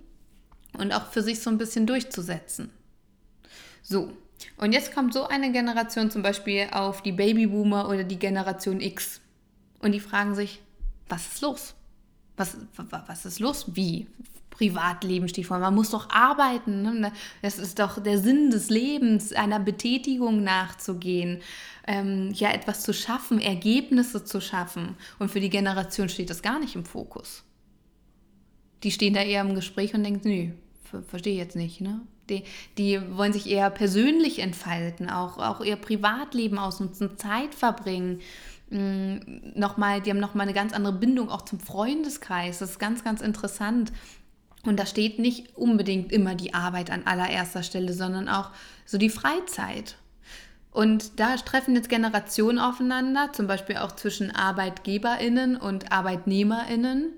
und 0.77 0.91
auch 0.91 1.09
für 1.09 1.21
sich 1.21 1.39
so 1.39 1.49
ein 1.49 1.57
bisschen 1.57 1.87
durchzusetzen. 1.87 2.69
So, 3.81 4.11
und 4.57 4.73
jetzt 4.73 4.93
kommt 4.93 5.13
so 5.13 5.29
eine 5.29 5.53
Generation 5.53 6.11
zum 6.11 6.21
Beispiel 6.21 6.67
auf 6.69 7.01
die 7.01 7.13
Babyboomer 7.13 7.87
oder 7.87 8.03
die 8.03 8.19
Generation 8.19 8.81
X. 8.81 9.21
Und 9.79 9.93
die 9.93 10.01
fragen 10.01 10.35
sich, 10.35 10.61
was 11.07 11.27
ist 11.27 11.39
los? 11.39 11.75
Was, 12.35 12.57
was 12.75 13.25
ist 13.25 13.39
los? 13.39 13.73
Wie? 13.73 14.07
Privatleben 14.57 15.27
steht 15.27 15.45
vor. 15.45 15.59
Man 15.59 15.75
muss 15.75 15.91
doch 15.91 16.09
arbeiten. 16.09 16.81
Ne? 16.81 17.11
Das 17.41 17.59
ist 17.59 17.79
doch 17.79 18.01
der 18.01 18.17
Sinn 18.17 18.49
des 18.49 18.69
Lebens, 18.69 19.33
einer 19.33 19.59
Betätigung 19.59 20.43
nachzugehen, 20.43 21.41
ähm, 21.85 22.31
ja, 22.33 22.51
etwas 22.51 22.81
zu 22.81 22.93
schaffen, 22.93 23.39
Ergebnisse 23.39 24.25
zu 24.25 24.41
schaffen. 24.41 24.95
Und 25.19 25.29
für 25.29 25.39
die 25.39 25.49
Generation 25.49 26.09
steht 26.09 26.29
das 26.29 26.41
gar 26.41 26.59
nicht 26.59 26.75
im 26.75 26.85
Fokus. 26.85 27.43
Die 28.83 28.91
stehen 28.91 29.13
da 29.13 29.21
eher 29.21 29.41
im 29.41 29.55
Gespräch 29.55 29.93
und 29.93 30.03
denken, 30.03 30.27
nö, 30.27 31.01
verstehe 31.07 31.37
jetzt 31.37 31.55
nicht. 31.55 31.81
Ne? 31.81 32.01
Die, 32.29 32.43
die 32.77 32.99
wollen 33.15 33.33
sich 33.33 33.47
eher 33.47 33.69
persönlich 33.69 34.39
entfalten, 34.39 35.09
auch, 35.09 35.37
auch 35.37 35.61
ihr 35.61 35.75
Privatleben 35.75 36.57
ausnutzen, 36.57 37.17
Zeit 37.17 37.55
verbringen. 37.55 38.21
Mm, 38.69 39.17
nochmal, 39.55 40.01
die 40.01 40.09
haben 40.09 40.19
nochmal 40.19 40.45
eine 40.45 40.53
ganz 40.53 40.73
andere 40.73 40.93
Bindung 40.93 41.29
auch 41.29 41.43
zum 41.43 41.59
Freundeskreis. 41.59 42.59
Das 42.59 42.71
ist 42.71 42.79
ganz, 42.79 43.03
ganz 43.03 43.21
interessant. 43.21 43.91
Und 44.67 44.77
da 44.77 44.85
steht 44.85 45.19
nicht 45.19 45.55
unbedingt 45.57 46.11
immer 46.11 46.35
die 46.35 46.53
Arbeit 46.53 46.91
an 46.91 47.05
allererster 47.05 47.63
Stelle, 47.63 47.93
sondern 47.93 48.27
auch 48.27 48.51
so 48.85 48.97
die 48.97 49.09
Freizeit. 49.09 49.95
Und 50.71 51.19
da 51.19 51.35
treffen 51.37 51.75
jetzt 51.75 51.89
Generationen 51.89 52.59
aufeinander, 52.59 53.31
zum 53.33 53.47
Beispiel 53.47 53.77
auch 53.77 53.93
zwischen 53.93 54.29
ArbeitgeberInnen 54.29 55.57
und 55.57 55.91
ArbeitnehmerInnen. 55.91 57.13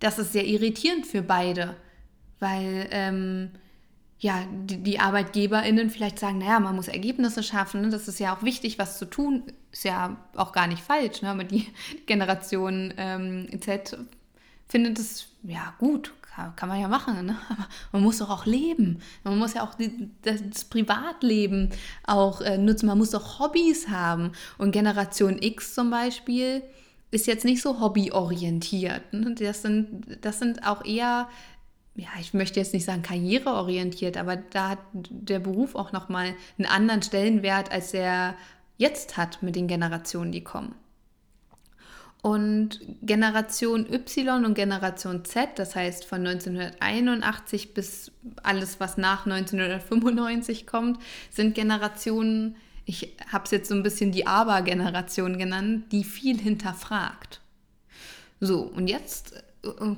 Das 0.00 0.18
ist 0.18 0.32
sehr 0.32 0.46
irritierend 0.46 1.06
für 1.06 1.22
beide, 1.22 1.76
weil 2.40 2.88
ähm, 2.90 3.50
ja, 4.18 4.44
die, 4.50 4.82
die 4.82 4.98
ArbeitgeberInnen 4.98 5.88
vielleicht 5.88 6.18
sagen, 6.18 6.38
naja, 6.38 6.60
man 6.60 6.76
muss 6.76 6.88
Ergebnisse 6.88 7.42
schaffen, 7.42 7.82
ne? 7.82 7.88
das 7.90 8.08
ist 8.08 8.20
ja 8.20 8.34
auch 8.34 8.42
wichtig, 8.42 8.78
was 8.78 8.98
zu 8.98 9.06
tun, 9.06 9.44
ist 9.72 9.84
ja 9.84 10.16
auch 10.34 10.52
gar 10.52 10.66
nicht 10.66 10.82
falsch, 10.82 11.22
ne? 11.22 11.30
aber 11.30 11.44
die 11.44 11.66
Generation 12.06 12.92
ähm, 12.96 13.48
Z 13.60 13.96
findet 14.68 14.98
es 14.98 15.28
ja 15.42 15.74
gut, 15.78 16.12
kann, 16.56 16.68
man 16.68 16.80
ja 16.80 16.88
machen, 16.88 17.26
ne? 17.26 17.36
aber 17.48 17.66
man 17.92 18.02
muss 18.02 18.18
doch 18.18 18.30
auch 18.30 18.46
leben, 18.46 19.00
man 19.24 19.38
muss 19.38 19.54
ja 19.54 19.62
auch 19.62 19.74
die, 19.74 20.10
das, 20.22 20.42
das, 20.48 20.64
Privatleben 20.64 21.70
auch 22.06 22.40
äh, 22.40 22.58
nutzen, 22.58 22.86
man 22.86 22.98
muss 22.98 23.10
doch 23.10 23.38
Hobbys 23.38 23.88
haben 23.88 24.32
und 24.58 24.72
Generation 24.72 25.40
X 25.40 25.74
zum 25.74 25.90
Beispiel 25.90 26.62
ist 27.10 27.26
jetzt 27.26 27.44
nicht 27.44 27.60
so 27.60 27.80
hobbyorientiert. 27.80 29.12
Ne? 29.12 29.34
Das, 29.34 29.62
sind, 29.62 30.18
das 30.20 30.38
sind 30.38 30.66
auch 30.66 30.84
eher 30.84 31.28
ja, 31.96 32.08
ich 32.20 32.32
möchte 32.34 32.60
jetzt 32.60 32.72
nicht 32.72 32.84
sagen 32.84 33.02
karriereorientiert, 33.02 34.16
aber 34.16 34.36
da 34.36 34.70
hat 34.70 34.78
der 34.92 35.40
Beruf 35.40 35.74
auch 35.74 35.92
nochmal 35.92 36.34
einen 36.56 36.66
anderen 36.66 37.02
Stellenwert, 37.02 37.70
als 37.72 37.92
er 37.92 38.36
jetzt 38.78 39.16
hat 39.16 39.42
mit 39.42 39.56
den 39.56 39.66
Generationen, 39.66 40.32
die 40.32 40.44
kommen. 40.44 40.74
Und 42.22 42.80
Generation 43.02 43.86
Y 43.90 44.44
und 44.44 44.54
Generation 44.54 45.24
Z, 45.24 45.58
das 45.58 45.74
heißt 45.74 46.04
von 46.04 46.26
1981 46.26 47.72
bis 47.72 48.12
alles, 48.42 48.78
was 48.78 48.98
nach 48.98 49.24
1995 49.24 50.66
kommt, 50.66 51.00
sind 51.30 51.54
Generationen, 51.54 52.56
ich 52.84 53.16
habe 53.32 53.44
es 53.44 53.50
jetzt 53.52 53.68
so 53.68 53.74
ein 53.74 53.82
bisschen 53.82 54.12
die 54.12 54.26
Aber-Generation 54.26 55.38
genannt, 55.38 55.92
die 55.92 56.04
viel 56.04 56.38
hinterfragt. 56.38 57.40
So, 58.38 58.60
und 58.60 58.88
jetzt 58.88 59.42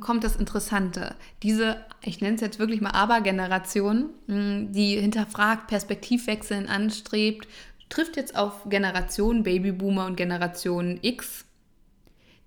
kommt 0.00 0.24
das 0.24 0.36
Interessante. 0.36 1.14
Diese, 1.42 1.76
ich 2.02 2.20
nenne 2.20 2.36
es 2.36 2.40
jetzt 2.40 2.58
wirklich 2.58 2.80
mal 2.80 2.90
Aber-Generation, 2.90 4.10
hm, 4.26 4.72
die 4.72 4.96
hinterfragt, 5.00 5.68
Perspektivwechseln 5.68 6.68
anstrebt, 6.68 7.48
trifft 7.88 8.16
jetzt 8.16 8.36
auf 8.36 8.68
Generation 8.68 9.42
Babyboomer 9.42 10.06
und 10.06 10.16
Generation 10.16 10.98
X, 11.02 11.44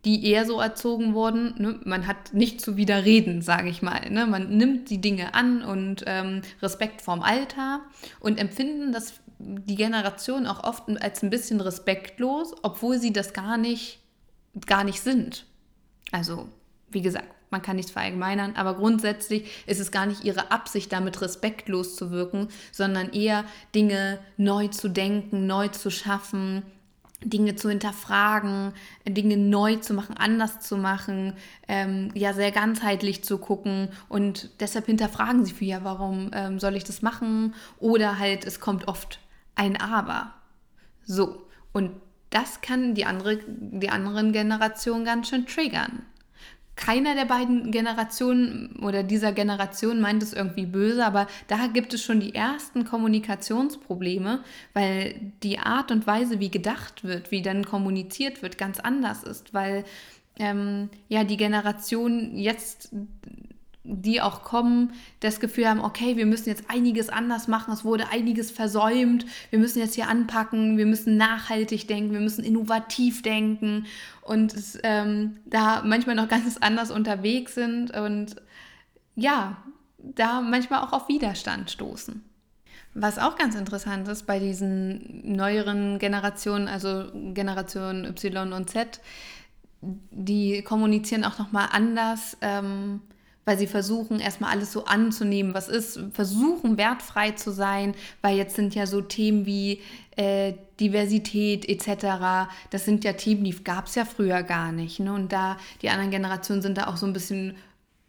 die 0.06 0.26
eher 0.26 0.46
so 0.46 0.60
erzogen 0.60 1.14
wurden. 1.14 1.56
Ne? 1.58 1.80
Man 1.84 2.08
hat 2.08 2.34
nicht 2.34 2.62
zu 2.62 2.78
widerreden, 2.78 3.42
sage 3.42 3.70
ich 3.70 3.82
mal. 3.82 4.10
Ne? 4.10 4.28
Man 4.28 4.56
nimmt 4.56 4.90
die 4.90 5.02
Dinge 5.02 5.34
an 5.34 5.64
und 5.64 6.04
ähm, 6.06 6.42
Respekt 6.62 7.02
vorm 7.02 7.22
Alter 7.22 7.82
und 8.20 8.40
empfinden 8.40 8.92
das 8.92 9.16
die 9.38 9.76
Generation 9.76 10.48
auch 10.48 10.64
oft 10.64 10.84
als 11.02 11.22
ein 11.22 11.30
bisschen 11.30 11.60
respektlos, 11.60 12.56
obwohl 12.62 13.00
sie 13.00 13.12
das 13.12 13.34
gar 13.34 13.58
nicht, 13.58 14.00
gar 14.66 14.86
nicht 14.86 15.02
sind. 15.02 15.46
Also 16.12 16.48
wie 16.90 17.02
gesagt, 17.02 17.28
man 17.50 17.62
kann 17.62 17.76
nichts 17.76 17.92
verallgemeinern, 17.92 18.56
aber 18.56 18.76
grundsätzlich 18.76 19.50
ist 19.66 19.80
es 19.80 19.92
gar 19.92 20.06
nicht 20.06 20.24
ihre 20.24 20.52
Absicht, 20.52 20.92
damit 20.92 21.22
respektlos 21.22 21.96
zu 21.96 22.12
wirken, 22.12 22.48
sondern 22.72 23.12
eher 23.12 23.46
Dinge 23.74 24.20
neu 24.38 24.68
zu 24.70 24.90
denken, 24.90 25.48
neu 25.48 25.68
zu 25.70 25.90
schaffen, 25.90 26.64
Dinge 27.24 27.56
zu 27.56 27.70
hinterfragen, 27.70 28.74
Dinge 29.08 29.38
neu 29.38 29.78
zu 29.78 29.94
machen, 29.94 30.18
anders 30.18 30.60
zu 30.60 30.78
machen, 30.78 31.34
ähm, 31.68 32.12
ja, 32.14 32.34
sehr 32.34 32.52
ganzheitlich 32.52 33.24
zu 33.24 33.38
gucken 33.38 33.90
und 34.10 34.50
deshalb 34.60 34.86
hinterfragen 34.86 35.46
sie 35.46 35.54
viel, 35.54 35.70
ja, 35.70 35.84
warum 35.84 36.32
ähm, 36.34 36.60
soll 36.60 36.76
ich 36.76 36.84
das 36.84 37.02
machen? 37.02 37.56
Oder 37.80 38.20
halt, 38.20 38.46
es 38.46 38.60
kommt 38.60 38.88
oft 38.88 39.20
ein 39.56 39.80
Aber. 39.80 40.34
So, 41.04 41.48
und 41.72 41.92
das 42.30 42.62
kann 42.62 42.96
die, 42.96 43.06
andere, 43.06 43.40
die 43.48 43.90
anderen 43.90 44.34
Generationen 44.34 45.06
ganz 45.06 45.30
schön 45.30 45.46
triggern 45.46 46.04
keiner 46.76 47.16
der 47.16 47.26
beiden 47.26 47.72
Generationen 47.72 48.76
oder 48.82 49.04
dieser 49.04 49.32
Generation 49.32 50.02
meint 50.02 50.22
es 50.22 50.34
irgendwie 50.34 50.66
böse, 50.66 51.06
aber 51.06 51.28
da 51.48 51.68
gibt 51.68 51.94
es 51.94 52.04
schon 52.04 52.20
die 52.20 52.36
ersten 52.36 52.86
Kommunikationsprobleme, 52.86 54.44
weil 54.74 55.16
die 55.42 55.60
Art 55.60 55.92
und 55.92 56.06
Weise, 56.06 56.40
wie 56.40 56.52
gedacht 56.52 57.04
wird, 57.04 57.32
wie 57.32 57.42
dann 57.42 57.66
kommuniziert 57.66 58.42
wird, 58.42 58.58
ganz 58.58 58.80
anders 58.80 59.24
ist, 59.24 59.54
weil 59.54 59.86
ähm, 60.38 60.90
ja 61.08 61.24
die 61.24 61.38
Generation 61.38 62.36
jetzt 62.36 62.90
die 63.88 64.20
auch 64.20 64.42
kommen, 64.42 64.94
das 65.20 65.40
Gefühl 65.40 65.70
haben, 65.70 65.80
okay, 65.80 66.18
wir 66.18 66.26
müssen 66.26 66.50
jetzt 66.50 66.70
einiges 66.70 67.10
anders 67.10 67.48
machen, 67.48 67.72
es 67.72 67.86
wurde 67.86 68.10
einiges 68.10 68.50
versäumt, 68.50 69.26
wir 69.52 69.60
müssen 69.60 69.80
jetzt 69.80 69.94
hier 69.94 70.10
anpacken, 70.10 70.78
wir 70.78 70.88
müssen 70.88 71.18
nachhaltig 71.18 71.88
denken, 71.88 72.12
wir 72.12 72.20
müssen 72.20 72.44
innovativ 72.44 73.22
denken 73.22 73.86
und 74.22 74.54
es, 74.54 74.78
ähm, 74.84 75.38
da 75.46 75.84
manchmal 75.86 76.16
noch 76.16 76.28
ganz 76.28 76.58
anders 76.58 76.90
unterwegs 76.90 77.54
sind 77.54 77.96
und 77.96 78.36
ja, 79.16 79.58
da 79.98 80.42
manchmal 80.42 80.84
auch 80.84 80.94
auf 80.94 81.08
Widerstand 81.08 81.70
stoßen. 81.70 82.24
Was 82.96 83.20
auch 83.20 83.38
ganz 83.38 83.56
interessant 83.56 84.08
ist 84.08 84.26
bei 84.26 84.40
diesen 84.40 85.36
neueren 85.36 86.00
Generationen, 86.00 86.68
also 86.68 87.12
Generation 87.34 88.06
Y 88.06 88.54
und 88.54 88.70
Z, 88.70 89.02
die 89.82 90.64
kommunizieren 90.64 91.26
auch 91.26 91.38
nochmal 91.38 91.70
anders. 91.72 92.38
Ähm, 92.42 93.02
weil 93.46 93.58
sie 93.58 93.68
versuchen 93.68 94.20
erstmal 94.20 94.52
alles 94.52 94.72
so 94.72 94.86
anzunehmen, 94.86 95.54
was 95.54 95.70
ist, 95.70 96.00
versuchen 96.12 96.78
wertfrei 96.78 97.32
zu 97.32 97.52
sein, 97.52 97.96
weil 98.22 98.38
jetzt 98.38 98.56
sind 98.56 98.76
ja 98.76 98.88
so 98.88 99.02
Themen 99.02 99.46
wie 99.46 99.82
äh, 100.18 100.54
Diversität 100.80 101.68
etc., 101.70 102.50
das 102.72 102.86
sind 102.86 103.04
ja 103.04 103.14
Themen, 103.14 103.44
die 103.44 103.64
gab 103.64 103.86
es 103.86 103.96
ja 103.96 104.04
früher 104.04 104.44
gar 104.44 104.72
nicht. 104.72 105.00
Ne? 105.00 105.14
Und 105.14 105.32
da, 105.32 105.58
die 105.82 105.90
anderen 105.90 106.12
Generationen 106.12 106.62
sind 106.62 106.78
da 106.78 106.88
auch 106.88 106.98
so 106.98 107.06
ein 107.06 107.14
bisschen 107.14 107.56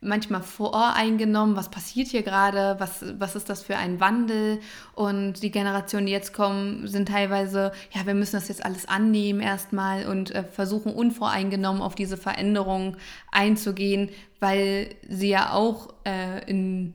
manchmal 0.01 0.43
voreingenommen, 0.43 1.57
was 1.57 1.71
passiert 1.71 2.09
hier 2.09 2.23
gerade, 2.23 2.77
was, 2.79 3.05
was 3.19 3.35
ist 3.35 3.49
das 3.49 3.63
für 3.63 3.77
ein 3.77 3.99
Wandel 3.99 4.61
und 4.95 5.43
die 5.43 5.51
Generationen, 5.51 6.07
die 6.07 6.13
jetzt 6.13 6.33
kommen, 6.33 6.87
sind 6.87 7.09
teilweise, 7.09 7.73
ja, 7.93 8.07
wir 8.07 8.15
müssen 8.15 8.37
das 8.37 8.49
jetzt 8.49 8.65
alles 8.65 8.87
annehmen 8.87 9.41
erstmal 9.41 10.07
und 10.07 10.35
äh, 10.35 10.45
versuchen 10.45 10.93
unvoreingenommen 10.93 11.83
auf 11.83 11.95
diese 11.95 12.17
Veränderung 12.17 12.97
einzugehen, 13.33 14.11
weil 14.39 14.95
sie 15.09 15.31
ja 15.31 15.53
auch 15.53 15.95
äh, 16.05 16.49
in 16.49 16.93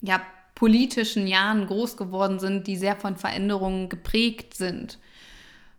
ja, 0.00 0.20
politischen 0.54 1.26
Jahren 1.26 1.66
groß 1.66 1.96
geworden 1.96 2.38
sind, 2.38 2.66
die 2.66 2.76
sehr 2.76 2.96
von 2.96 3.16
Veränderungen 3.16 3.88
geprägt 3.88 4.54
sind. 4.54 4.98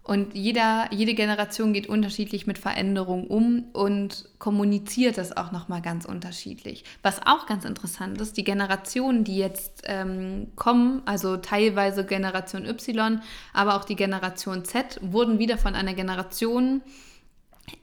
Und 0.03 0.35
jeder, 0.35 0.89
jede 0.91 1.13
Generation 1.13 1.71
geht 1.71 1.87
unterschiedlich 1.87 2.45
mit 2.45 2.57
Veränderungen 2.57 3.25
um 3.25 3.69
und 3.71 4.27
kommuniziert 4.37 5.17
das 5.17 5.35
auch 5.35 5.53
nochmal 5.53 5.81
ganz 5.81 6.03
unterschiedlich. 6.03 6.83
Was 7.01 7.25
auch 7.25 7.45
ganz 7.45 7.63
interessant 7.63 8.19
ist, 8.19 8.35
die 8.35 8.43
Generationen, 8.43 9.23
die 9.23 9.37
jetzt 9.37 9.83
ähm, 9.85 10.47
kommen, 10.57 11.03
also 11.05 11.37
teilweise 11.37 12.05
Generation 12.05 12.65
Y, 12.65 13.21
aber 13.53 13.75
auch 13.75 13.85
die 13.85 13.95
Generation 13.95 14.65
Z, 14.65 14.99
wurden 15.01 15.39
wieder 15.39 15.57
von 15.57 15.73
einer 15.73 15.93
Generation 15.93 16.81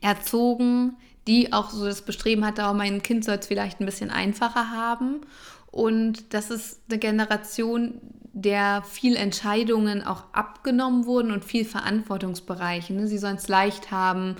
erzogen, 0.02 0.96
die 1.26 1.54
auch 1.54 1.70
so 1.70 1.86
das 1.86 2.02
Bestreben 2.02 2.44
hatte, 2.44 2.66
auch 2.66 2.74
mein 2.74 3.02
Kind 3.02 3.24
soll 3.24 3.36
es 3.36 3.46
vielleicht 3.46 3.80
ein 3.80 3.86
bisschen 3.86 4.10
einfacher 4.10 4.70
haben. 4.70 5.22
Und 5.70 6.34
das 6.34 6.50
ist 6.50 6.80
eine 6.90 6.98
Generation, 6.98 8.00
der 8.32 8.82
viel 8.82 9.16
Entscheidungen 9.16 10.02
auch 10.04 10.24
abgenommen 10.32 11.06
wurden 11.06 11.32
und 11.32 11.44
viel 11.44 11.64
Verantwortungsbereiche. 11.64 12.92
Ne? 12.92 13.06
Sie 13.06 13.18
sollen 13.18 13.36
es 13.36 13.48
leicht 13.48 13.90
haben. 13.90 14.36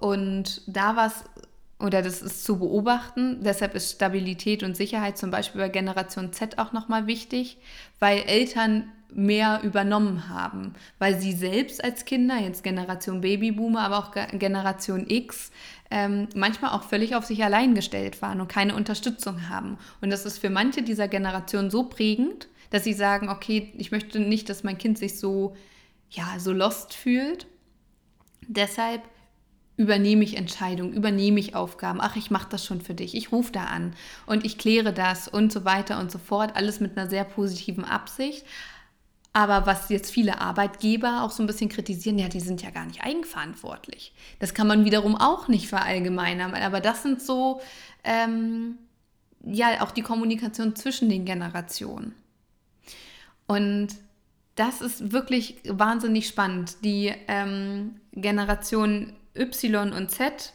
Und 0.00 0.62
da 0.66 0.96
war 0.96 1.06
es, 1.06 1.24
oder 1.78 2.02
das 2.02 2.22
ist 2.22 2.44
zu 2.44 2.58
beobachten, 2.58 3.38
deshalb 3.42 3.74
ist 3.74 3.92
Stabilität 3.92 4.62
und 4.62 4.76
Sicherheit 4.76 5.16
zum 5.16 5.30
Beispiel 5.30 5.60
bei 5.60 5.68
Generation 5.68 6.32
Z 6.32 6.58
auch 6.58 6.72
nochmal 6.72 7.06
wichtig, 7.06 7.58
weil 8.00 8.22
Eltern 8.22 8.90
mehr 9.14 9.60
übernommen 9.62 10.28
haben, 10.28 10.74
weil 10.98 11.20
sie 11.20 11.32
selbst 11.32 11.84
als 11.84 12.04
Kinder, 12.04 12.38
jetzt 12.38 12.64
Generation 12.64 13.20
Babyboomer, 13.20 13.82
aber 13.82 13.98
auch 13.98 14.10
Generation 14.32 15.04
X, 15.08 15.50
ähm, 15.90 16.28
manchmal 16.34 16.70
auch 16.70 16.84
völlig 16.84 17.14
auf 17.14 17.26
sich 17.26 17.44
allein 17.44 17.74
gestellt 17.74 18.22
waren 18.22 18.40
und 18.40 18.48
keine 18.48 18.74
Unterstützung 18.74 19.50
haben. 19.50 19.76
Und 20.00 20.10
das 20.10 20.24
ist 20.24 20.38
für 20.38 20.50
manche 20.50 20.82
dieser 20.82 21.08
Generation 21.08 21.70
so 21.70 21.84
prägend, 21.84 22.48
dass 22.72 22.84
sie 22.84 22.94
sagen, 22.94 23.28
okay, 23.28 23.70
ich 23.76 23.92
möchte 23.92 24.18
nicht, 24.18 24.48
dass 24.48 24.64
mein 24.64 24.78
Kind 24.78 24.96
sich 24.96 25.20
so, 25.20 25.54
ja, 26.10 26.38
so 26.38 26.52
lost 26.52 26.94
fühlt. 26.94 27.46
Deshalb 28.48 29.02
übernehme 29.76 30.24
ich 30.24 30.38
Entscheidungen, 30.38 30.94
übernehme 30.94 31.38
ich 31.38 31.54
Aufgaben. 31.54 32.00
Ach, 32.00 32.16
ich 32.16 32.30
mache 32.30 32.48
das 32.48 32.64
schon 32.64 32.80
für 32.80 32.94
dich. 32.94 33.14
Ich 33.14 33.30
rufe 33.30 33.52
da 33.52 33.64
an 33.64 33.94
und 34.24 34.46
ich 34.46 34.56
kläre 34.56 34.94
das 34.94 35.28
und 35.28 35.52
so 35.52 35.66
weiter 35.66 36.00
und 36.00 36.10
so 36.10 36.18
fort. 36.18 36.56
Alles 36.56 36.80
mit 36.80 36.96
einer 36.96 37.10
sehr 37.10 37.24
positiven 37.24 37.84
Absicht. 37.84 38.46
Aber 39.34 39.66
was 39.66 39.90
jetzt 39.90 40.10
viele 40.10 40.40
Arbeitgeber 40.40 41.22
auch 41.22 41.30
so 41.30 41.42
ein 41.42 41.46
bisschen 41.46 41.68
kritisieren, 41.68 42.18
ja, 42.18 42.28
die 42.28 42.40
sind 42.40 42.62
ja 42.62 42.70
gar 42.70 42.86
nicht 42.86 43.04
eigenverantwortlich. 43.04 44.14
Das 44.38 44.54
kann 44.54 44.66
man 44.66 44.86
wiederum 44.86 45.14
auch 45.14 45.48
nicht 45.48 45.68
verallgemeinern. 45.68 46.54
Aber 46.54 46.80
das 46.80 47.02
sind 47.02 47.20
so, 47.20 47.60
ähm, 48.02 48.78
ja, 49.44 49.82
auch 49.82 49.90
die 49.90 50.02
Kommunikation 50.02 50.74
zwischen 50.74 51.10
den 51.10 51.26
Generationen. 51.26 52.14
Und 53.52 53.88
das 54.54 54.80
ist 54.80 55.12
wirklich 55.12 55.56
wahnsinnig 55.66 56.28
spannend. 56.28 56.76
Die 56.84 57.12
ähm, 57.28 58.00
Generation 58.12 59.12
Y 59.36 59.92
und 59.92 60.10
Z 60.10 60.52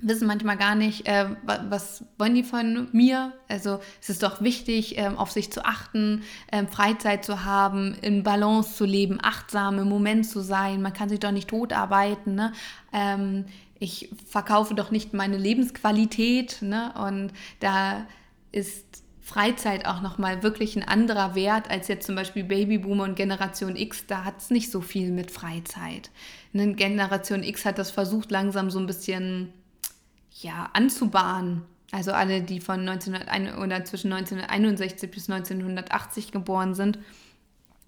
wissen 0.00 0.26
manchmal 0.26 0.58
gar 0.58 0.74
nicht, 0.74 1.06
äh, 1.06 1.26
was 1.44 2.04
wollen 2.18 2.34
die 2.34 2.42
von 2.42 2.88
mir. 2.92 3.32
Also 3.48 3.80
es 4.00 4.10
ist 4.10 4.22
doch 4.22 4.42
wichtig, 4.42 4.98
äh, 4.98 5.08
auf 5.08 5.30
sich 5.30 5.50
zu 5.50 5.64
achten, 5.64 6.22
äh, 6.48 6.66
Freizeit 6.66 7.24
zu 7.24 7.44
haben, 7.44 7.94
in 8.02 8.22
Balance 8.22 8.76
zu 8.76 8.84
leben, 8.84 9.18
achtsam 9.22 9.78
im 9.78 9.88
Moment 9.88 10.26
zu 10.26 10.40
sein. 10.40 10.82
Man 10.82 10.92
kann 10.92 11.08
sich 11.08 11.20
doch 11.20 11.32
nicht 11.32 11.48
totarbeiten. 11.48 12.34
Ne? 12.34 12.52
Ähm, 12.92 13.46
ich 13.78 14.10
verkaufe 14.26 14.74
doch 14.74 14.90
nicht 14.90 15.14
meine 15.14 15.38
Lebensqualität. 15.38 16.60
Ne? 16.60 16.92
Und 16.98 17.32
da 17.60 18.06
ist 18.52 19.05
Freizeit 19.26 19.86
auch 19.86 20.02
nochmal 20.02 20.44
wirklich 20.44 20.76
ein 20.76 20.84
anderer 20.84 21.34
Wert 21.34 21.68
als 21.68 21.88
jetzt 21.88 22.06
zum 22.06 22.14
Beispiel 22.14 22.44
Babyboomer 22.44 23.02
und 23.02 23.16
Generation 23.16 23.74
X. 23.74 24.06
Da 24.06 24.24
hat 24.24 24.38
es 24.38 24.50
nicht 24.50 24.70
so 24.70 24.80
viel 24.80 25.10
mit 25.10 25.32
Freizeit. 25.32 26.12
Eine 26.54 26.74
Generation 26.74 27.42
X 27.42 27.64
hat 27.64 27.76
das 27.76 27.90
versucht, 27.90 28.30
langsam 28.30 28.70
so 28.70 28.78
ein 28.78 28.86
bisschen 28.86 29.52
ja, 30.42 30.70
anzubahnen. 30.74 31.62
Also 31.90 32.12
alle, 32.12 32.40
die 32.40 32.60
von 32.60 32.88
1901 32.88 33.58
oder 33.58 33.84
zwischen 33.84 34.12
1961 34.12 35.10
bis 35.10 35.28
1980 35.28 36.30
geboren 36.30 36.76
sind, 36.76 37.00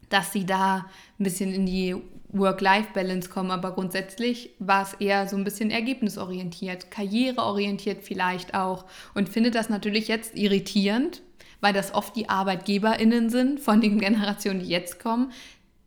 dass 0.09 0.33
sie 0.33 0.45
da 0.45 0.87
ein 1.21 1.23
bisschen 1.23 1.55
in 1.55 1.67
die 1.67 1.95
Work-Life-Balance 2.31 3.29
kommen, 3.29 3.53
aber 3.53 3.75
grundsätzlich 3.75 4.51
war 4.59 4.83
es 4.83 4.95
eher 4.95 5.29
so 5.29 5.37
ein 5.37 5.45
bisschen 5.45 5.71
ergebnisorientiert, 5.71 6.91
karriereorientiert 6.91 8.03
vielleicht 8.03 8.55
auch 8.55 8.87
und 9.15 9.29
finde 9.29 9.53
das 9.53 9.69
natürlich 9.69 10.09
jetzt 10.09 10.37
irritierend, 10.37 11.23
weil 11.61 11.73
das 11.73 11.95
oft 11.95 12.15
die 12.17 12.29
ArbeitgeberInnen 12.29 13.31
sind 13.31 13.61
von 13.61 13.81
den 13.81 13.99
Generationen, 13.99 14.61
die 14.61 14.69
jetzt 14.69 15.01
kommen, 15.01 15.33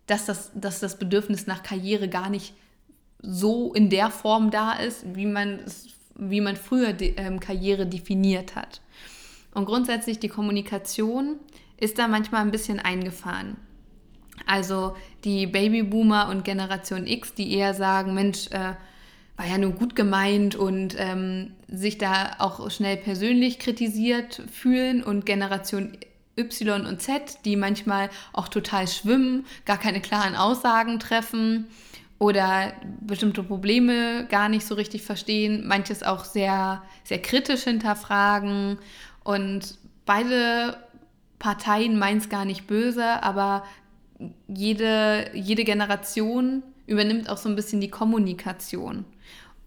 dass 0.07 0.25
das, 0.25 0.51
dass 0.53 0.79
das 0.79 0.99
Bedürfnis 0.99 1.47
nach 1.47 1.63
Karriere 1.63 2.09
gar 2.09 2.29
nicht 2.29 2.53
so 3.21 3.73
in 3.73 3.89
der 3.89 4.09
Form 4.09 4.51
da 4.51 4.73
ist, 4.73 5.15
wie 5.15 5.25
man, 5.25 5.59
wie 6.15 6.41
man 6.41 6.55
früher 6.55 6.93
die, 6.93 7.15
ähm, 7.17 7.39
Karriere 7.39 7.85
definiert 7.85 8.55
hat. 8.55 8.81
Und 9.53 9.65
grundsätzlich 9.65 10.19
die 10.19 10.27
Kommunikation 10.27 11.37
ist 11.77 11.99
da 11.99 12.07
manchmal 12.07 12.41
ein 12.41 12.51
bisschen 12.51 12.79
eingefahren. 12.79 13.57
Also 14.45 14.95
die 15.23 15.45
Babyboomer 15.47 16.29
und 16.29 16.43
Generation 16.43 17.05
X, 17.05 17.33
die 17.33 17.53
eher 17.53 17.73
sagen, 17.73 18.13
Mensch, 18.13 18.47
äh, 18.51 18.73
war 19.37 19.47
ja 19.47 19.57
nur 19.57 19.71
gut 19.71 19.95
gemeint 19.95 20.55
und 20.55 20.95
ähm, 20.97 21.53
sich 21.67 21.97
da 21.97 22.35
auch 22.39 22.69
schnell 22.69 22.97
persönlich 22.97 23.59
kritisiert 23.59 24.41
fühlen 24.51 25.03
und 25.03 25.25
Generation 25.25 25.97
Y 26.37 26.85
und 26.85 27.01
Z, 27.01 27.39
die 27.45 27.55
manchmal 27.55 28.09
auch 28.33 28.47
total 28.47 28.87
schwimmen, 28.87 29.45
gar 29.65 29.77
keine 29.77 30.01
klaren 30.01 30.35
Aussagen 30.35 30.99
treffen 30.99 31.67
oder 32.19 32.73
bestimmte 33.01 33.43
Probleme 33.43 34.27
gar 34.29 34.47
nicht 34.47 34.65
so 34.65 34.75
richtig 34.75 35.01
verstehen, 35.01 35.67
manches 35.67 36.03
auch 36.03 36.23
sehr, 36.23 36.83
sehr 37.03 37.21
kritisch 37.21 37.63
hinterfragen 37.63 38.77
und 39.23 39.77
beide 40.05 40.77
Parteien 41.39 41.97
meinen 41.97 42.19
es 42.19 42.29
gar 42.29 42.45
nicht 42.45 42.67
böse, 42.67 43.23
aber 43.23 43.63
jede, 44.47 45.31
jede 45.33 45.63
Generation 45.63 46.61
übernimmt 46.85 47.29
auch 47.29 47.37
so 47.37 47.49
ein 47.49 47.55
bisschen 47.55 47.81
die 47.81 47.89
Kommunikation. 47.89 49.05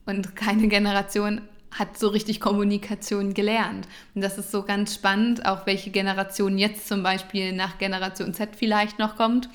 Und 0.06 0.36
keine 0.36 0.68
Generation 0.68 1.40
hat 1.70 1.98
so 1.98 2.08
richtig 2.08 2.40
Kommunikation 2.40 3.34
gelernt. 3.34 3.88
Und 4.14 4.22
das 4.22 4.38
ist 4.38 4.50
so 4.50 4.62
ganz 4.62 4.94
spannend, 4.94 5.44
auch 5.46 5.66
welche 5.66 5.90
Generation 5.90 6.56
jetzt 6.56 6.86
zum 6.86 7.02
Beispiel 7.02 7.52
nach 7.52 7.78
Generation 7.78 8.32
Z 8.32 8.50
vielleicht 8.56 8.98
noch 8.98 9.16
kommt, 9.16 9.48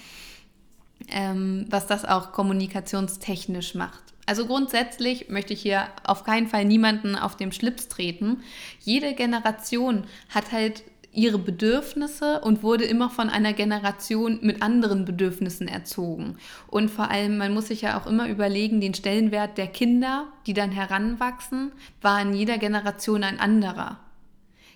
ähm, 1.10 1.66
was 1.70 1.88
das 1.88 2.04
auch 2.04 2.32
kommunikationstechnisch 2.34 3.74
macht. 3.76 4.04
Also 4.26 4.46
grundsätzlich 4.46 5.30
möchte 5.30 5.54
ich 5.54 5.62
hier 5.62 5.88
auf 6.04 6.24
keinen 6.24 6.48
Fall 6.48 6.66
niemanden 6.66 7.16
auf 7.16 7.36
dem 7.36 7.52
Schlips 7.52 7.88
treten. 7.88 8.44
Jede 8.80 9.16
Generation 9.16 10.04
hat 10.30 10.52
halt 10.52 10.84
ihre 11.20 11.38
Bedürfnisse 11.38 12.40
und 12.40 12.64
wurde 12.64 12.86
immer 12.86 13.10
von 13.10 13.30
einer 13.30 13.54
Generation 13.54 14.40
mit 14.42 14.62
anderen 14.62 15.06
Bedürfnissen 15.06 15.68
erzogen. 15.68 16.38
Und 16.68 16.90
vor 16.90 17.12
allem, 17.12 17.38
man 17.38 17.54
muss 17.54 17.68
sich 17.68 17.82
ja 17.82 18.00
auch 18.00 18.08
immer 18.08 18.30
überlegen, 18.30 18.80
den 18.80 18.94
Stellenwert 18.94 19.58
der 19.58 19.68
Kinder, 19.68 20.28
die 20.48 20.54
dann 20.54 20.72
heranwachsen, 20.72 21.74
war 22.02 22.22
in 22.22 22.34
jeder 22.34 22.58
Generation 22.58 23.24
ein 23.24 23.40
anderer. 23.40 24.00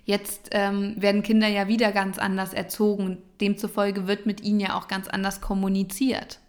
Jetzt 0.05 0.49
ähm, 0.51 0.95
werden 0.97 1.23
Kinder 1.23 1.47
ja 1.47 1.69
wieder 1.69 1.93
ganz 1.93 2.17
anders 2.17 2.53
erzogen. 2.53 3.19
Demzufolge 3.39 4.05
wird 4.05 4.25
mit 4.25 4.41
ihnen 4.41 4.59
ja 4.59 4.77
auch 4.77 4.89
ganz 4.89 5.07
anders 5.07 5.39
kommuniziert. 5.39 6.39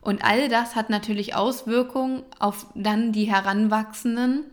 Und 0.00 0.24
all 0.24 0.48
das 0.48 0.76
hat 0.76 0.88
natürlich 0.88 1.34
Auswirkungen 1.34 2.22
auf 2.38 2.66
dann 2.74 3.12
die 3.12 3.24
Heranwachsenden, 3.24 4.44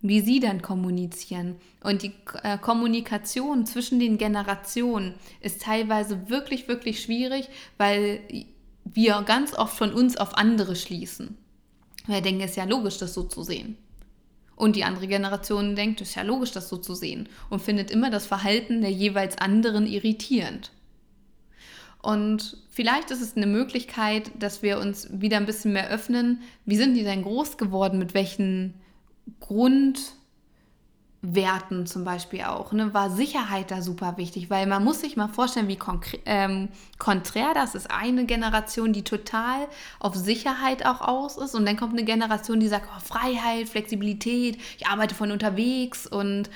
wie 0.00 0.20
sie 0.20 0.40
dann 0.40 0.62
kommunizieren. 0.62 1.56
Und 1.82 2.02
die 2.02 2.12
äh, 2.42 2.58
Kommunikation 2.58 3.66
zwischen 3.66 3.98
den 3.98 4.18
Generationen 4.18 5.14
ist 5.40 5.62
teilweise 5.62 6.28
wirklich, 6.28 6.68
wirklich 6.68 7.02
schwierig, 7.02 7.48
weil 7.78 8.20
wir 8.84 9.22
ganz 9.22 9.54
oft 9.54 9.76
von 9.76 9.92
uns 9.92 10.16
auf 10.16 10.36
andere 10.36 10.76
schließen. 10.76 11.36
Wir 12.06 12.20
denken, 12.20 12.40
es 12.40 12.50
ist 12.50 12.56
ja 12.56 12.64
logisch, 12.64 12.98
das 12.98 13.14
so 13.14 13.24
zu 13.24 13.42
sehen. 13.42 13.76
Und 14.56 14.74
die 14.76 14.84
andere 14.84 15.06
Generation 15.06 15.76
denkt, 15.76 16.00
es 16.00 16.10
ist 16.10 16.14
ja 16.14 16.22
logisch, 16.22 16.52
das 16.52 16.68
so 16.68 16.78
zu 16.78 16.94
sehen. 16.94 17.28
Und 17.48 17.62
findet 17.62 17.90
immer 17.90 18.10
das 18.10 18.26
Verhalten 18.26 18.80
der 18.80 18.90
jeweils 18.90 19.38
anderen 19.38 19.86
irritierend. 19.86 20.72
Und 22.00 22.56
vielleicht 22.70 23.10
ist 23.10 23.20
es 23.20 23.36
eine 23.36 23.46
Möglichkeit, 23.46 24.30
dass 24.38 24.62
wir 24.62 24.78
uns 24.78 25.08
wieder 25.12 25.36
ein 25.36 25.46
bisschen 25.46 25.72
mehr 25.72 25.90
öffnen. 25.90 26.42
Wie 26.64 26.76
sind 26.76 26.94
die 26.94 27.04
denn 27.04 27.22
groß 27.22 27.56
geworden? 27.58 27.98
Mit 27.98 28.14
welchen 28.14 28.74
Grund 29.40 30.14
Werten 31.20 31.84
zum 31.86 32.04
Beispiel 32.04 32.42
auch, 32.42 32.70
ne, 32.70 32.94
war 32.94 33.10
Sicherheit 33.10 33.72
da 33.72 33.82
super 33.82 34.16
wichtig, 34.18 34.50
weil 34.50 34.66
man 34.66 34.84
muss 34.84 35.00
sich 35.00 35.16
mal 35.16 35.26
vorstellen, 35.26 35.66
wie 35.66 35.78
ähm, 36.26 36.68
konträr 36.98 37.54
das 37.54 37.74
ist. 37.74 37.90
Eine 37.90 38.24
Generation, 38.24 38.92
die 38.92 39.02
total 39.02 39.66
auf 39.98 40.14
Sicherheit 40.14 40.86
auch 40.86 41.00
aus 41.00 41.36
ist 41.36 41.56
und 41.56 41.66
dann 41.66 41.76
kommt 41.76 41.94
eine 41.94 42.04
Generation, 42.04 42.60
die 42.60 42.68
sagt, 42.68 42.88
oh, 42.96 43.00
Freiheit, 43.00 43.68
Flexibilität, 43.68 44.58
ich 44.78 44.86
arbeite 44.86 45.16
von 45.16 45.32
unterwegs 45.32 46.06
und 46.06 46.50